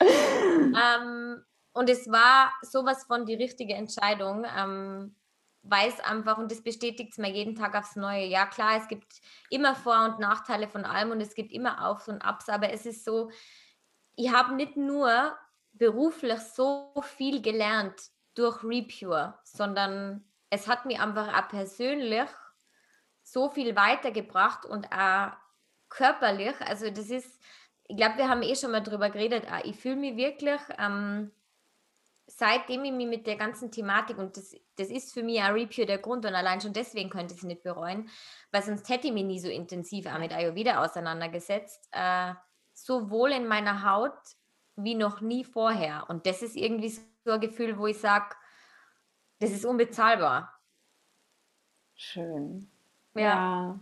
[0.00, 5.14] ähm, und es war sowas von die richtige Entscheidung, ähm,
[5.62, 8.26] weil es einfach, und das bestätigt es mir jeden Tag aufs Neue.
[8.26, 12.08] Ja, klar, es gibt immer Vor- und Nachteile von allem und es gibt immer Aufs
[12.08, 13.30] und Abs, aber es ist so,
[14.16, 15.36] ich habe nicht nur
[15.72, 22.28] beruflich so viel gelernt durch Repure, sondern es hat mir einfach auch persönlich
[23.22, 25.32] so viel weitergebracht und auch
[25.90, 26.54] körperlich.
[26.60, 27.38] Also das ist,
[27.86, 29.44] ich glaube, wir haben eh schon mal drüber geredet.
[29.46, 29.62] Auch.
[29.64, 31.30] Ich fühle mich wirklich, ähm,
[32.26, 35.86] seitdem ich mich mit der ganzen Thematik, und das, das ist für mich auch Repure
[35.86, 38.08] der Grund und allein schon deswegen könnte ich es nicht bereuen,
[38.52, 42.32] weil sonst hätte ich mich nie so intensiv auch mit Ayurveda auseinandergesetzt, äh,
[42.72, 44.18] sowohl in meiner Haut
[44.76, 46.06] wie noch nie vorher.
[46.08, 47.02] Und das ist irgendwie so
[47.38, 48.34] Gefühl, wo ich sage,
[49.38, 50.52] das ist unbezahlbar.
[51.94, 52.70] Schön.
[53.14, 53.22] Ja.
[53.22, 53.80] Ja,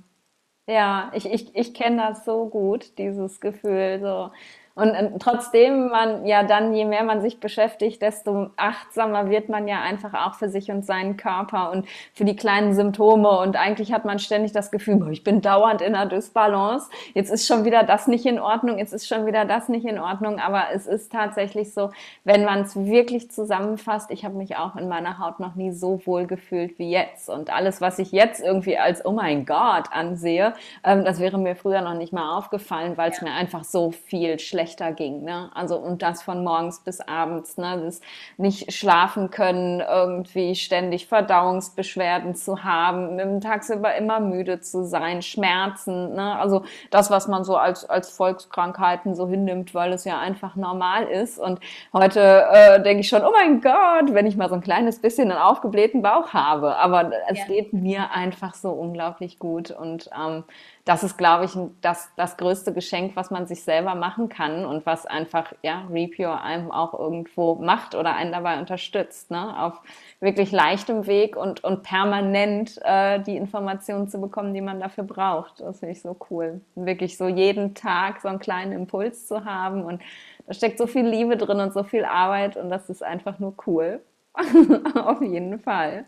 [0.67, 4.01] ja ich, ich, ich kenne das so gut, dieses Gefühl.
[4.01, 4.33] So,
[4.79, 9.67] und, und, trotzdem man ja dann, je mehr man sich beschäftigt, desto achtsamer wird man
[9.67, 13.29] ja einfach auch für sich und seinen Körper und für die kleinen Symptome.
[13.41, 16.89] Und eigentlich hat man ständig das Gefühl, ich bin dauernd in einer Dysbalance.
[17.13, 19.99] Jetzt ist schon wieder das nicht in Ordnung, jetzt ist schon wieder das nicht in
[19.99, 20.39] Ordnung.
[20.39, 21.91] Aber es ist tatsächlich so,
[22.23, 26.01] wenn man es wirklich zusammenfasst, ich habe mich auch in meiner Haut noch nie so
[26.07, 27.29] wohl gefühlt wie jetzt.
[27.29, 31.57] Und alles, was ich jetzt irgendwie als, oh mein Gott, ansehe, ähm, das wäre mir
[31.57, 33.25] früher noch nicht mal aufgefallen, weil es ja.
[33.25, 35.25] mir einfach so viel schlechter schlechter ging.
[35.25, 35.51] Ne?
[35.55, 37.81] Also und das von morgens bis abends, ne?
[37.85, 38.01] das
[38.37, 46.15] nicht schlafen können, irgendwie ständig Verdauungsbeschwerden zu haben, im tagsüber immer müde zu sein, Schmerzen,
[46.15, 46.39] ne?
[46.39, 51.05] also das, was man so als, als Volkskrankheiten so hinnimmt, weil es ja einfach normal
[51.05, 51.39] ist.
[51.39, 51.61] Und
[51.93, 55.31] heute äh, denke ich schon, oh mein Gott, wenn ich mal so ein kleines bisschen
[55.31, 56.77] einen aufgeblähten Bauch habe.
[56.77, 57.45] Aber es ja.
[57.47, 60.45] geht mir einfach so unglaublich gut und ähm,
[60.89, 64.87] das ist, glaube ich, das, das größte Geschenk, was man sich selber machen kann und
[64.87, 69.63] was einfach, ja, Repure einem auch irgendwo macht oder einen dabei unterstützt, ne?
[69.63, 69.83] auf
[70.21, 75.61] wirklich leichtem Weg und, und permanent äh, die Informationen zu bekommen, die man dafür braucht.
[75.61, 76.63] Das finde ich so cool.
[76.75, 80.01] Wirklich so jeden Tag so einen kleinen Impuls zu haben und
[80.47, 83.53] da steckt so viel Liebe drin und so viel Arbeit und das ist einfach nur
[83.67, 84.01] cool.
[84.95, 86.07] auf jeden Fall.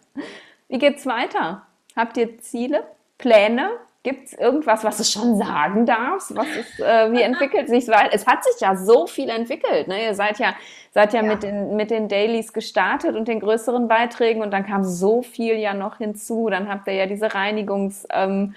[0.68, 1.66] Wie geht's weiter?
[1.94, 2.84] Habt ihr Ziele,
[3.18, 3.68] Pläne?
[4.02, 6.34] Gibt es irgendwas, was du schon sagen darfst?
[6.34, 9.88] Was ist, äh, wie entwickelt sich Weil es hat sich ja so viel entwickelt.
[9.88, 10.04] Ne?
[10.04, 10.54] Ihr seid ja,
[10.92, 14.64] seid ja, ja, Mit, den, mit den Dailies gestartet und den größeren Beiträgen und dann
[14.64, 16.48] kam so viel ja noch hinzu.
[16.48, 18.54] Dann habt ihr ja diese Reinigungskur ähm,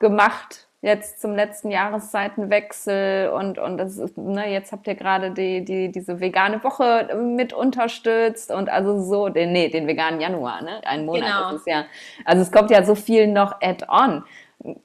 [0.00, 5.62] gemacht jetzt zum letzten Jahreszeitenwechsel und, und das ist, ne, jetzt habt ihr gerade die,
[5.62, 10.80] die, diese vegane Woche mit unterstützt und also so, den, nee, den veganen Januar, ne?
[10.84, 11.50] Ein Monat genau.
[11.50, 11.84] ist es ja.
[12.24, 14.24] Also es kommt ja so viel noch add-on.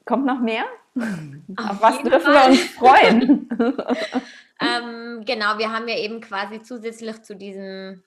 [0.04, 0.64] Kommt noch mehr?
[1.56, 2.34] Auf, Auf was dürfen Fall.
[2.34, 3.48] wir uns freuen?
[4.60, 8.02] ähm, genau, wir haben ja eben quasi zusätzlich zu diesen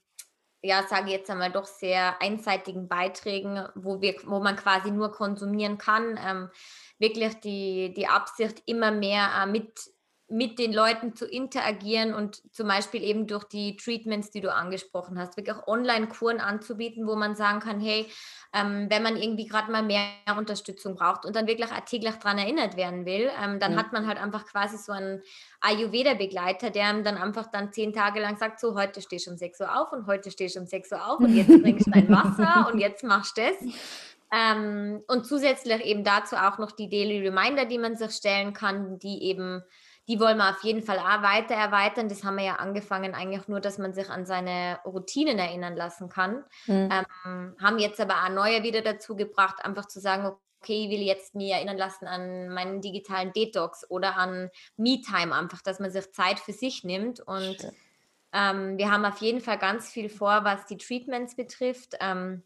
[0.62, 5.12] ja, sage ich jetzt einmal doch sehr einseitigen Beiträgen, wo wir, wo man quasi nur
[5.12, 6.50] konsumieren kann, ähm,
[6.98, 9.80] wirklich die, die Absicht, immer mehr äh, mit
[10.30, 15.18] mit den Leuten zu interagieren und zum Beispiel eben durch die Treatments, die du angesprochen
[15.18, 18.08] hast, wirklich auch Online-Kuren anzubieten, wo man sagen kann, hey,
[18.54, 22.78] ähm, wenn man irgendwie gerade mal mehr Unterstützung braucht und dann wirklich täglich daran erinnert
[22.78, 23.78] werden will, ähm, dann mhm.
[23.78, 25.22] hat man halt einfach quasi so einen
[25.62, 29.38] Ayurveda-Begleiter, der einem dann einfach dann zehn Tage lang sagt, so heute stehst du um
[29.38, 31.92] 6 Uhr auf und heute stehst du um 6 Uhr auf und jetzt trinkst du
[31.92, 33.74] dein Wasser und jetzt machst du das.
[34.32, 39.00] Ähm, und zusätzlich eben dazu auch noch die Daily Reminder, die man sich stellen kann,
[39.00, 39.64] die eben
[40.10, 42.10] die wollen wir auf jeden Fall auch weiter erweitern.
[42.10, 46.10] Das haben wir ja angefangen, eigentlich nur, dass man sich an seine Routinen erinnern lassen
[46.10, 46.44] kann.
[46.66, 46.90] Mhm.
[46.92, 51.06] Ähm, haben jetzt aber auch neue wieder dazu gebracht, einfach zu sagen, okay, ich will
[51.06, 56.12] jetzt mir erinnern lassen an meinen digitalen Detox oder an Me-Time, einfach, dass man sich
[56.12, 57.20] Zeit für sich nimmt.
[57.20, 57.58] Und
[58.34, 61.96] ähm, wir haben auf jeden Fall ganz viel vor, was die Treatments betrifft.
[62.00, 62.42] Ähm,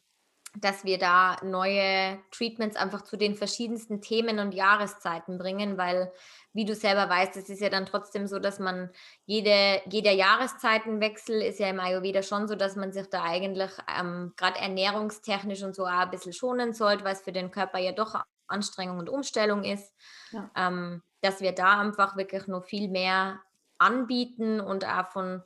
[0.56, 6.12] dass wir da neue Treatments einfach zu den verschiedensten Themen und Jahreszeiten bringen, weil,
[6.54, 8.92] wie du selber weißt, es ist ja dann trotzdem so, dass man
[9.26, 14.34] jede, jeder Jahreszeitenwechsel ist ja im Ayurveda schon so, dass man sich da eigentlich ähm,
[14.38, 17.92] gerade ernährungstechnisch und so auch ein bisschen schonen sollte, weil es für den Körper ja
[17.92, 19.92] doch Anstrengung und Umstellung ist,
[20.32, 20.52] ja.
[20.56, 23.40] ähm, dass wir da einfach wirklich noch viel mehr
[23.80, 25.42] anbieten und auch von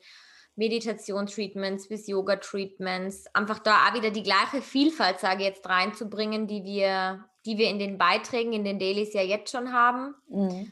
[0.57, 6.63] Meditation-Treatments bis Yoga-Treatments, einfach da auch wieder die gleiche Vielfalt, sage ich jetzt, reinzubringen, die
[6.63, 10.15] wir, die wir in den Beiträgen, in den Dailies ja jetzt schon haben.
[10.29, 10.71] Mhm.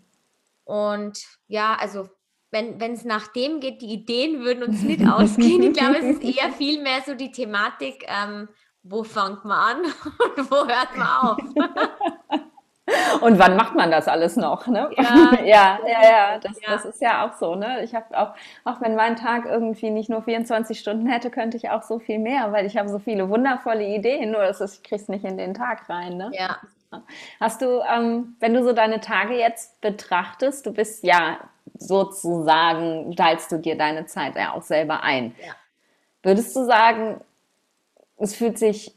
[0.66, 2.10] Und ja, also
[2.52, 5.62] wenn es nach dem geht, die Ideen würden uns nicht ausgehen.
[5.62, 8.48] Ich glaube, es ist eher viel mehr so die Thematik, ähm,
[8.82, 9.86] wo fängt man an
[10.38, 11.38] und wo hört man auf.
[13.22, 14.68] Und wann macht man das alles noch?
[14.68, 14.90] Ne?
[14.98, 16.40] Ja, ja, ja, ja.
[16.40, 16.70] Das, ja.
[16.70, 17.56] das ist ja auch so.
[17.56, 17.84] Ne?
[17.84, 21.70] Ich habe auch, auch wenn mein Tag irgendwie nicht nur 24 Stunden hätte, könnte ich
[21.70, 25.08] auch so viel mehr, weil ich habe so viele wundervolle Ideen, nur dass ich krieg's
[25.08, 26.18] nicht in den Tag rein.
[26.18, 26.32] Ne?
[26.34, 26.58] Ja.
[27.40, 31.38] Hast du, ähm, wenn du so deine Tage jetzt betrachtest, du bist ja
[31.78, 35.36] sozusagen, teilst du dir deine Zeit ja auch selber ein.
[35.46, 35.54] Ja.
[36.24, 37.22] Würdest du sagen,
[38.18, 38.96] es fühlt sich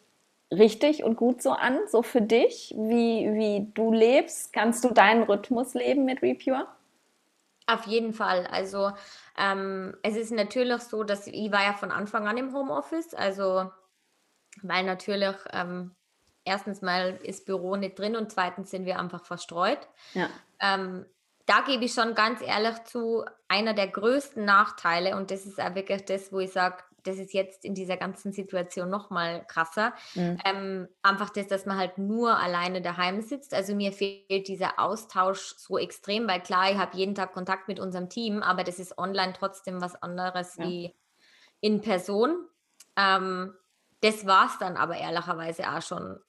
[0.51, 4.53] richtig und gut so an, so für dich, wie, wie du lebst?
[4.53, 6.67] Kannst du deinen Rhythmus leben mit Repure?
[7.67, 8.47] Auf jeden Fall.
[8.47, 8.93] Also
[9.37, 13.71] ähm, es ist natürlich so, dass ich war ja von Anfang an im Homeoffice, also
[14.63, 15.95] weil natürlich ähm,
[16.45, 19.87] erstens mal ist Büro nicht drin und zweitens sind wir einfach verstreut.
[20.15, 20.31] Ja.
[20.61, 21.05] Ähm,
[21.45, 25.75] da gebe ich schon ganz ehrlich zu, einer der größten Nachteile, und das ist auch
[25.75, 29.95] wirklich das, wo ich sage, das ist jetzt in dieser ganzen Situation noch mal krasser.
[30.15, 30.39] Mhm.
[30.45, 33.55] Ähm, einfach das, dass man halt nur alleine daheim sitzt.
[33.55, 37.81] Also mir fehlt dieser Austausch so extrem, weil klar, ich habe jeden Tag Kontakt mit
[37.81, 40.65] unserem Team, aber das ist online trotzdem was anderes ja.
[40.65, 40.95] wie
[41.61, 42.47] in Person.
[42.97, 43.55] Ähm,
[44.01, 46.21] das war es dann aber ehrlicherweise auch schon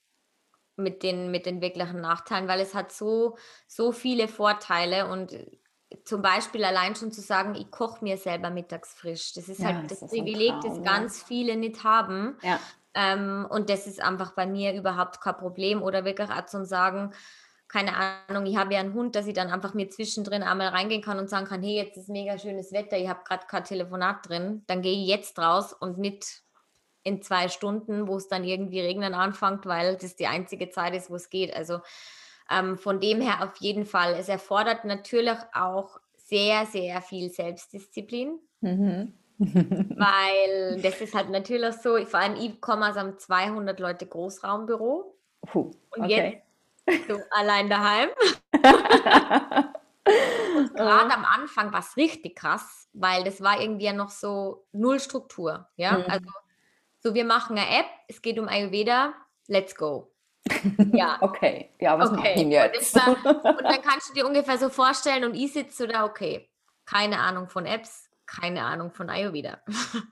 [0.76, 3.38] mit den, mit den wirklichen Nachteilen, weil es hat so,
[3.68, 5.38] so viele Vorteile und
[6.04, 9.34] zum Beispiel allein schon zu sagen, ich koche mir selber mittags frisch.
[9.34, 12.38] Das ist ja, halt das, das Privileg, Traum, das ganz viele nicht haben.
[12.41, 12.60] Ja.
[12.93, 15.82] Ähm, und das ist einfach bei mir überhaupt kein Problem.
[15.82, 17.12] Oder wirklich auch zum sagen,
[17.67, 21.04] keine Ahnung, ich habe ja einen Hund, dass ich dann einfach mir zwischendrin einmal reingehen
[21.04, 24.28] kann und sagen kann, hey, jetzt ist mega schönes Wetter, ich habe gerade kein Telefonat
[24.28, 26.41] drin, dann gehe ich jetzt raus und nicht
[27.04, 31.12] in zwei Stunden, wo es dann irgendwie regnen anfängt, weil das die einzige Zeit ist,
[31.12, 31.54] wo es geht.
[31.56, 31.80] Also
[32.50, 34.16] ähm, von dem her auf jeden Fall.
[34.16, 38.40] Es erfordert natürlich auch sehr, sehr viel Selbstdisziplin.
[38.62, 39.14] Mhm.
[39.40, 45.16] weil das ist halt natürlich so, vor allem ich komme aus einem 200 Leute Großraumbüro
[45.54, 46.44] uh, und okay.
[46.86, 48.10] jetzt so allein daheim.
[50.76, 55.00] Gerade am Anfang war es richtig krass, weil das war irgendwie ja noch so null
[55.00, 55.70] Struktur.
[55.78, 56.06] Ja, mhm.
[56.10, 56.30] also
[57.00, 59.14] so wir machen eine App, es geht um Ayurveda,
[59.48, 60.12] let's go.
[60.93, 61.17] Ja.
[61.22, 62.36] Okay, ja, was okay.
[62.36, 62.95] machen wir jetzt?
[62.95, 66.06] Und, war, und, dann kannst du dir ungefähr so vorstellen und ich sitze so da,
[66.06, 66.50] okay,
[66.86, 69.60] keine Ahnung von Apps, keine Ahnung von Ayurveda.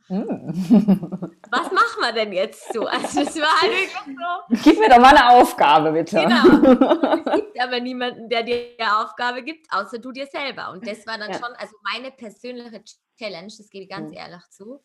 [0.10, 0.20] Mm.
[1.50, 2.86] Was machen wir denn jetzt so?
[2.86, 4.64] Also das war halt wirklich so.
[4.64, 6.20] Gib mir doch mal eine Aufgabe, bitte.
[6.20, 7.24] Genau.
[7.26, 10.72] Es gibt aber niemanden, der dir eine Aufgabe gibt, außer du dir selber.
[10.72, 11.38] Und das war dann ja.
[11.38, 12.84] schon, also meine persönliche
[13.18, 14.18] Challenge, das gebe ich ganz mhm.
[14.18, 14.84] ehrlich zu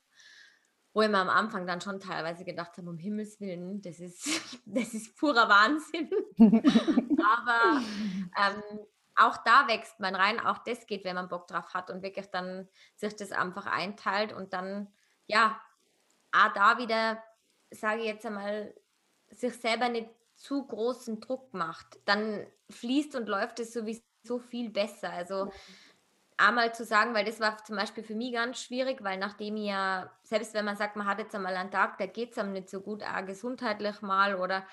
[0.95, 4.27] wo ich mir am Anfang dann schon teilweise gedacht habe, um Himmels Willen, das ist,
[4.67, 6.11] das ist purer Wahnsinn.
[7.19, 7.83] Aber
[8.37, 8.81] ähm,
[9.15, 12.27] auch da wächst man rein, auch das geht, wenn man Bock drauf hat und wirklich
[12.31, 14.93] dann sich das einfach einteilt und dann,
[15.27, 15.61] ja,
[16.33, 17.23] auch da wieder,
[17.71, 18.75] sage ich jetzt einmal,
[19.31, 25.11] sich selber nicht zu großen Druck macht, dann fließt und läuft es sowieso viel besser.
[25.11, 25.53] Also
[26.47, 30.11] einmal zu sagen, weil das war zum Beispiel für mich ganz schwierig, weil nachdem ja,
[30.23, 32.69] selbst wenn man sagt, man hat jetzt einmal einen Tag, da geht es einem nicht
[32.69, 34.65] so gut, auch gesundheitlich mal oder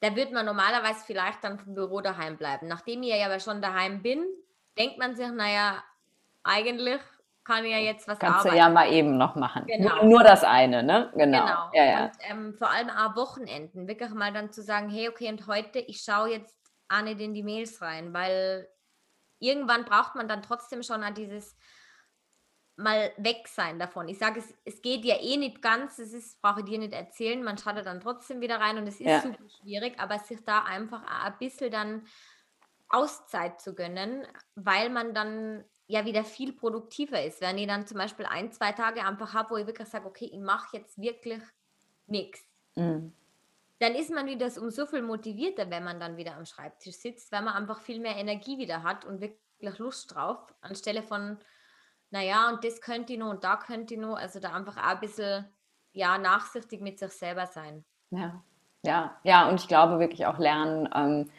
[0.00, 2.68] da wird man normalerweise vielleicht dann vom Büro daheim bleiben.
[2.68, 4.24] Nachdem ich ja aber schon daheim bin,
[4.78, 5.82] denkt man sich, naja,
[6.44, 7.00] eigentlich
[7.44, 8.54] kann ich ja jetzt was Kannst arbeiten.
[8.54, 9.64] du ja mal eben noch machen.
[9.66, 9.96] Genau.
[9.96, 11.10] Nur, nur das eine, ne?
[11.14, 11.40] Genau.
[11.40, 11.70] genau.
[11.72, 12.04] Ja, ja.
[12.04, 15.78] Und ähm, vor allem auch Wochenenden, wirklich mal dann zu sagen, hey, okay, und heute,
[15.78, 16.54] ich schaue jetzt
[16.88, 18.68] auch nicht in die Mails rein, weil
[19.38, 21.56] irgendwann braucht man dann trotzdem schon an dieses
[22.78, 24.08] mal weg sein davon.
[24.08, 26.92] Ich sage, es, es geht ja eh nicht ganz, es ist, brauche ich dir nicht
[26.92, 29.20] erzählen, man schaut dann trotzdem wieder rein und es ist ja.
[29.20, 32.06] super schwierig, aber sich da einfach ein bisschen dann
[32.88, 37.40] Auszeit zu gönnen, weil man dann ja wieder viel produktiver ist.
[37.40, 40.30] Wenn ich dann zum Beispiel ein, zwei Tage einfach habe, wo ich wirklich sage, okay,
[40.32, 41.42] ich mache jetzt wirklich
[42.06, 42.40] nichts.
[42.76, 43.12] Mhm.
[43.80, 47.30] Dann ist man wieder um so viel motivierter, wenn man dann wieder am Schreibtisch sitzt,
[47.30, 51.38] weil man einfach viel mehr Energie wieder hat und wirklich Lust drauf, anstelle von,
[52.10, 54.16] naja, und das könnte ich noch und da könnte ich noch.
[54.16, 55.46] Also da einfach auch ein bisschen
[55.92, 57.84] ja, nachsichtig mit sich selber sein.
[58.10, 58.42] Ja,
[58.82, 61.30] ja, ja, und ich glaube wirklich auch lernen, ähm,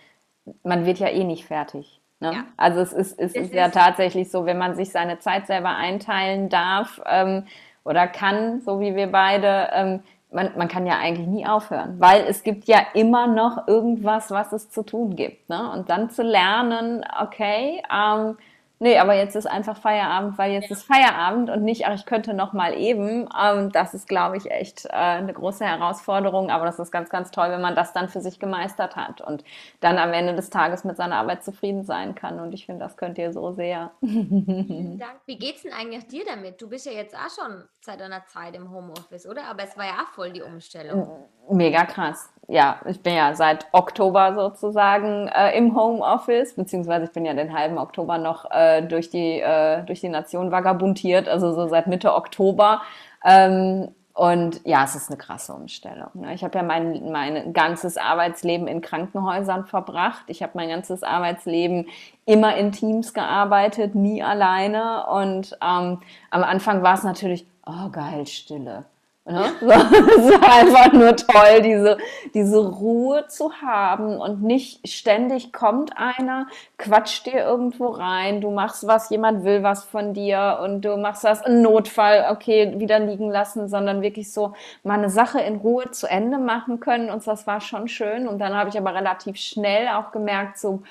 [0.64, 2.02] man wird ja eh nicht fertig.
[2.20, 2.34] Ne?
[2.34, 2.46] Ja.
[2.58, 5.48] Also es ist, es, es ist, ist, ja tatsächlich so, wenn man sich seine Zeit
[5.48, 7.48] selber einteilen darf ähm,
[7.84, 12.26] oder kann, so wie wir beide, ähm, man, man kann ja eigentlich nie aufhören, weil
[12.28, 15.50] es gibt ja immer noch irgendwas, was es zu tun gibt.
[15.50, 15.72] Ne?
[15.72, 18.38] Und dann zu lernen, okay, ähm,
[18.82, 20.76] Nee, aber jetzt ist einfach Feierabend, weil jetzt ja.
[20.76, 23.28] ist Feierabend und nicht, ach, ich könnte noch mal eben.
[23.38, 26.50] Ähm, das ist, glaube ich, echt äh, eine große Herausforderung.
[26.50, 29.44] Aber das ist ganz, ganz toll, wenn man das dann für sich gemeistert hat und
[29.82, 32.40] dann am Ende des Tages mit seiner Arbeit zufrieden sein kann.
[32.40, 33.92] Und ich finde, das könnt ihr so sehr.
[34.00, 35.20] Vielen Dank.
[35.26, 36.62] Wie geht's denn eigentlich dir damit?
[36.62, 39.44] Du bist ja jetzt auch schon seit einer Zeit im Homeoffice, oder?
[39.46, 41.28] Aber es war ja auch voll die Umstellung.
[41.50, 42.30] Mega krass.
[42.48, 47.54] Ja, ich bin ja seit Oktober sozusagen äh, im Homeoffice, beziehungsweise ich bin ja den
[47.54, 52.16] halben Oktober noch äh, durch, die, äh, durch die Nation vagabundiert, also so seit Mitte
[52.16, 52.82] Oktober.
[53.24, 56.10] Ähm, und ja, es ist eine krasse Umstellung.
[56.16, 56.34] Ne?
[56.34, 60.24] Ich habe ja mein, mein ganzes Arbeitsleben in Krankenhäusern verbracht.
[60.28, 61.88] Ich habe mein ganzes Arbeitsleben
[62.26, 65.06] immer in Teams gearbeitet, nie alleine.
[65.06, 68.86] Und ähm, am Anfang war es natürlich, oh geil, Stille.
[69.30, 69.46] Ne?
[69.60, 71.98] So, es war einfach nur toll, diese,
[72.34, 78.88] diese Ruhe zu haben und nicht ständig kommt einer, quatscht dir irgendwo rein, du machst
[78.88, 83.30] was, jemand will was von dir und du machst das, ein Notfall, okay, wieder liegen
[83.30, 84.54] lassen, sondern wirklich so
[84.84, 88.40] mal eine Sache in Ruhe zu Ende machen können und das war schon schön und
[88.40, 90.82] dann habe ich aber relativ schnell auch gemerkt, so,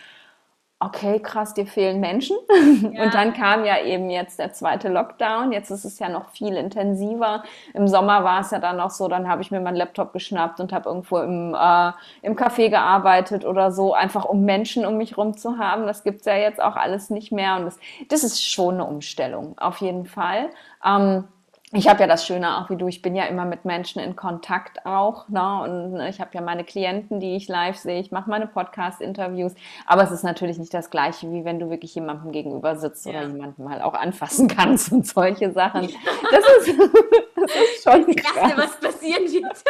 [0.80, 2.36] okay, krass, dir fehlen Menschen.
[2.92, 3.02] Ja.
[3.04, 5.52] Und dann kam ja eben jetzt der zweite Lockdown.
[5.52, 7.42] Jetzt ist es ja noch viel intensiver.
[7.74, 10.60] Im Sommer war es ja dann noch so, dann habe ich mir meinen Laptop geschnappt
[10.60, 15.16] und habe irgendwo im, äh, im Café gearbeitet oder so, einfach um Menschen um mich
[15.16, 15.86] rum zu haben.
[15.86, 17.56] Das gibt's ja jetzt auch alles nicht mehr.
[17.56, 20.50] Und das, das ist schon eine Umstellung, auf jeden Fall.
[20.84, 21.24] Ähm,
[21.72, 24.16] ich habe ja das Schöne auch wie du, ich bin ja immer mit Menschen in
[24.16, 25.28] Kontakt auch.
[25.28, 25.62] Ne?
[25.62, 29.52] Und ne, ich habe ja meine Klienten, die ich live sehe, ich mache meine Podcast-Interviews.
[29.86, 33.12] Aber es ist natürlich nicht das Gleiche, wie wenn du wirklich jemandem gegenüber sitzt ja.
[33.12, 35.90] oder jemanden mal auch anfassen kannst und solche Sachen.
[36.30, 36.78] Das ist,
[37.36, 38.32] das ist schon krass.
[38.34, 39.64] Ich dachte, was passieren wird.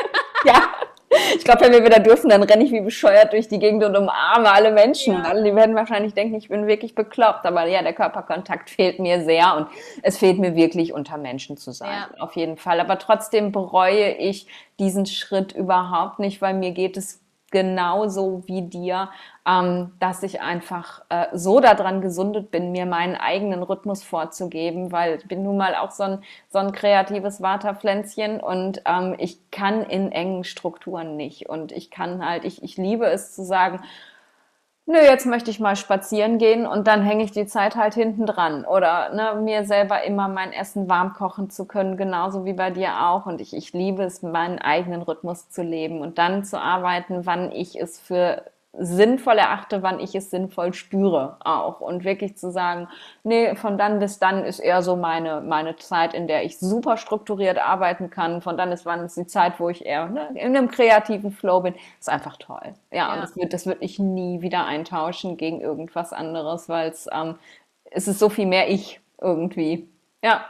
[0.44, 0.62] Ja,
[1.36, 3.96] ich glaube, wenn wir wieder dürfen, dann renne ich wie bescheuert durch die Gegend und
[3.96, 5.14] umarme alle Menschen.
[5.14, 5.22] Ja.
[5.22, 7.46] alle, die werden wahrscheinlich denken, ich bin wirklich bekloppt.
[7.46, 9.68] Aber ja, der Körperkontakt fehlt mir sehr und
[10.02, 12.04] es fehlt mir wirklich, unter Menschen zu sein.
[12.16, 12.22] Ja.
[12.22, 12.80] Auf jeden Fall.
[12.80, 14.46] Aber trotzdem bereue ich
[14.78, 19.10] diesen Schritt überhaupt nicht, weil mir geht es genauso wie dir,
[19.46, 25.16] ähm, dass ich einfach äh, so daran gesundet bin, mir meinen eigenen Rhythmus vorzugeben, weil
[25.16, 29.82] ich bin nun mal auch so ein, so ein kreatives Waterpflänzchen und ähm, ich kann
[29.82, 31.48] in engen Strukturen nicht.
[31.48, 33.80] Und ich kann halt, ich, ich liebe es zu sagen,
[34.88, 38.26] nö, jetzt möchte ich mal spazieren gehen und dann hänge ich die Zeit halt hinten
[38.26, 38.64] dran.
[38.64, 43.06] Oder ne, mir selber immer mein Essen warm kochen zu können, genauso wie bei dir
[43.06, 43.26] auch.
[43.26, 47.52] Und ich, ich liebe es, meinen eigenen Rhythmus zu leben und dann zu arbeiten, wann
[47.52, 51.80] ich es für sinnvoll erachte, wann ich es sinnvoll spüre auch.
[51.80, 52.88] Und wirklich zu sagen,
[53.24, 56.96] nee, von dann bis dann ist eher so meine, meine Zeit, in der ich super
[56.96, 58.42] strukturiert arbeiten kann.
[58.42, 61.60] Von dann bis wann ist die Zeit, wo ich eher ne, in einem kreativen Flow
[61.60, 61.74] bin.
[61.98, 62.74] ist einfach toll.
[62.90, 63.14] Ja, ja.
[63.14, 67.36] und das wird, das wird ich nie wieder eintauschen gegen irgendwas anderes, weil es, ähm,
[67.90, 69.88] es ist so viel mehr ich irgendwie.
[70.22, 70.44] Ja.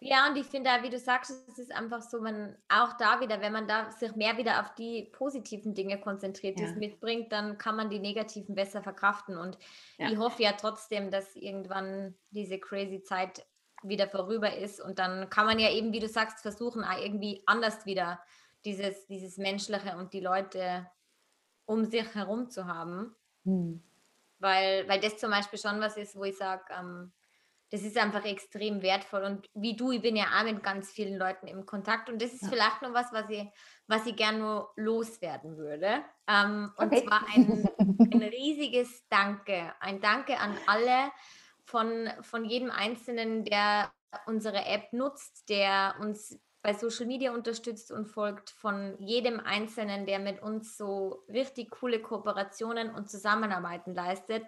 [0.00, 3.40] Ja, und ich finde, wie du sagst, es ist einfach so, man auch da wieder,
[3.40, 6.68] wenn man da sich mehr wieder auf die positiven Dinge konzentriert, die ja.
[6.68, 9.38] es mitbringt, dann kann man die negativen besser verkraften.
[9.38, 9.58] Und
[9.98, 10.10] ja.
[10.10, 13.46] ich hoffe ja trotzdem, dass irgendwann diese crazy Zeit
[13.82, 14.80] wieder vorüber ist.
[14.80, 18.20] Und dann kann man ja eben, wie du sagst, versuchen, irgendwie anders wieder
[18.64, 20.86] dieses, dieses Menschliche und die Leute
[21.66, 23.14] um sich herum zu haben.
[23.44, 23.82] Hm.
[24.38, 27.12] Weil, weil das zum Beispiel schon was ist, wo ich sage, ähm,
[27.70, 29.24] das ist einfach extrem wertvoll.
[29.24, 32.08] Und wie du, ich bin ja auch mit ganz vielen Leuten im Kontakt.
[32.08, 32.48] Und das ist ja.
[32.48, 33.44] vielleicht noch was, was ich,
[33.88, 36.04] was ich gerne nur loswerden würde.
[36.28, 36.84] Ähm, okay.
[36.84, 37.68] Und zwar ein,
[38.12, 39.72] ein riesiges Danke.
[39.80, 41.10] Ein Danke an alle
[41.64, 43.92] von, von jedem Einzelnen, der
[44.26, 50.18] unsere App nutzt, der uns bei Social Media unterstützt und folgt, von jedem Einzelnen, der
[50.18, 54.44] mit uns so richtig coole Kooperationen und Zusammenarbeiten leistet,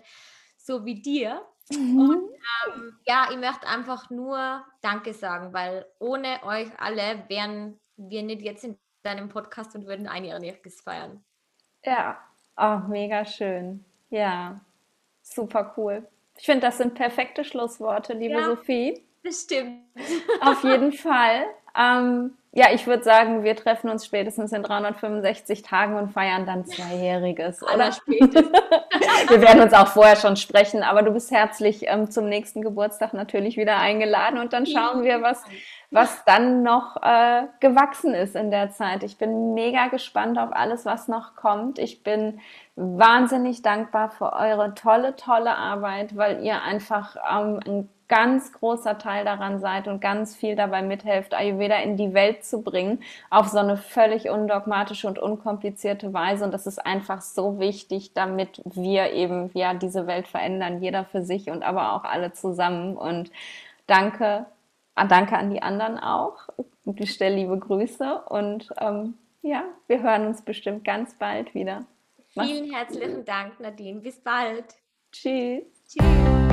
[0.56, 1.46] so wie dir.
[1.70, 1.98] Mhm.
[1.98, 2.30] Und
[2.66, 8.42] ähm, ja, ich möchte einfach nur Danke sagen, weil ohne euch alle wären wir nicht
[8.42, 11.24] jetzt in deinem Podcast und würden einjähriges feiern.
[11.84, 12.18] Ja,
[12.56, 13.84] oh, mega schön.
[14.10, 14.60] Ja,
[15.22, 16.06] super cool.
[16.36, 19.04] Ich finde, das sind perfekte Schlussworte, liebe ja, Sophie.
[19.22, 19.82] Bestimmt.
[20.40, 21.46] Auf jeden Fall.
[21.78, 26.64] Ähm, ja, ich würde sagen, wir treffen uns spätestens in 365 Tagen und feiern dann
[26.64, 27.62] Zweijähriges.
[27.62, 28.50] Oder spätestens.
[29.28, 33.12] wir werden uns auch vorher schon sprechen, aber du bist herzlich ähm, zum nächsten Geburtstag
[33.12, 35.44] natürlich wieder eingeladen und dann schauen wir, was,
[35.90, 39.04] was dann noch äh, gewachsen ist in der Zeit.
[39.04, 41.78] Ich bin mega gespannt auf alles, was noch kommt.
[41.78, 42.40] Ich bin
[42.76, 49.24] wahnsinnig dankbar für eure tolle, tolle Arbeit, weil ihr einfach ähm, ein ganz großer Teil
[49.24, 53.58] daran seid und ganz viel dabei mithelft, Ayurveda in die Welt zu bringen, auf so
[53.58, 56.44] eine völlig undogmatische und unkomplizierte Weise.
[56.44, 61.22] Und das ist einfach so wichtig, damit wir eben ja diese Welt verändern, jeder für
[61.22, 62.96] sich und aber auch alle zusammen.
[62.96, 63.30] Und
[63.86, 64.46] danke,
[64.94, 66.48] ah, danke an die anderen auch.
[66.86, 71.84] Ich stelle liebe Grüße und ähm, ja, wir hören uns bestimmt ganz bald wieder.
[72.30, 74.00] Vielen herzlichen Dank, Nadine.
[74.00, 74.64] Bis bald.
[75.12, 75.64] Tschüss.
[75.86, 76.47] Tschüss.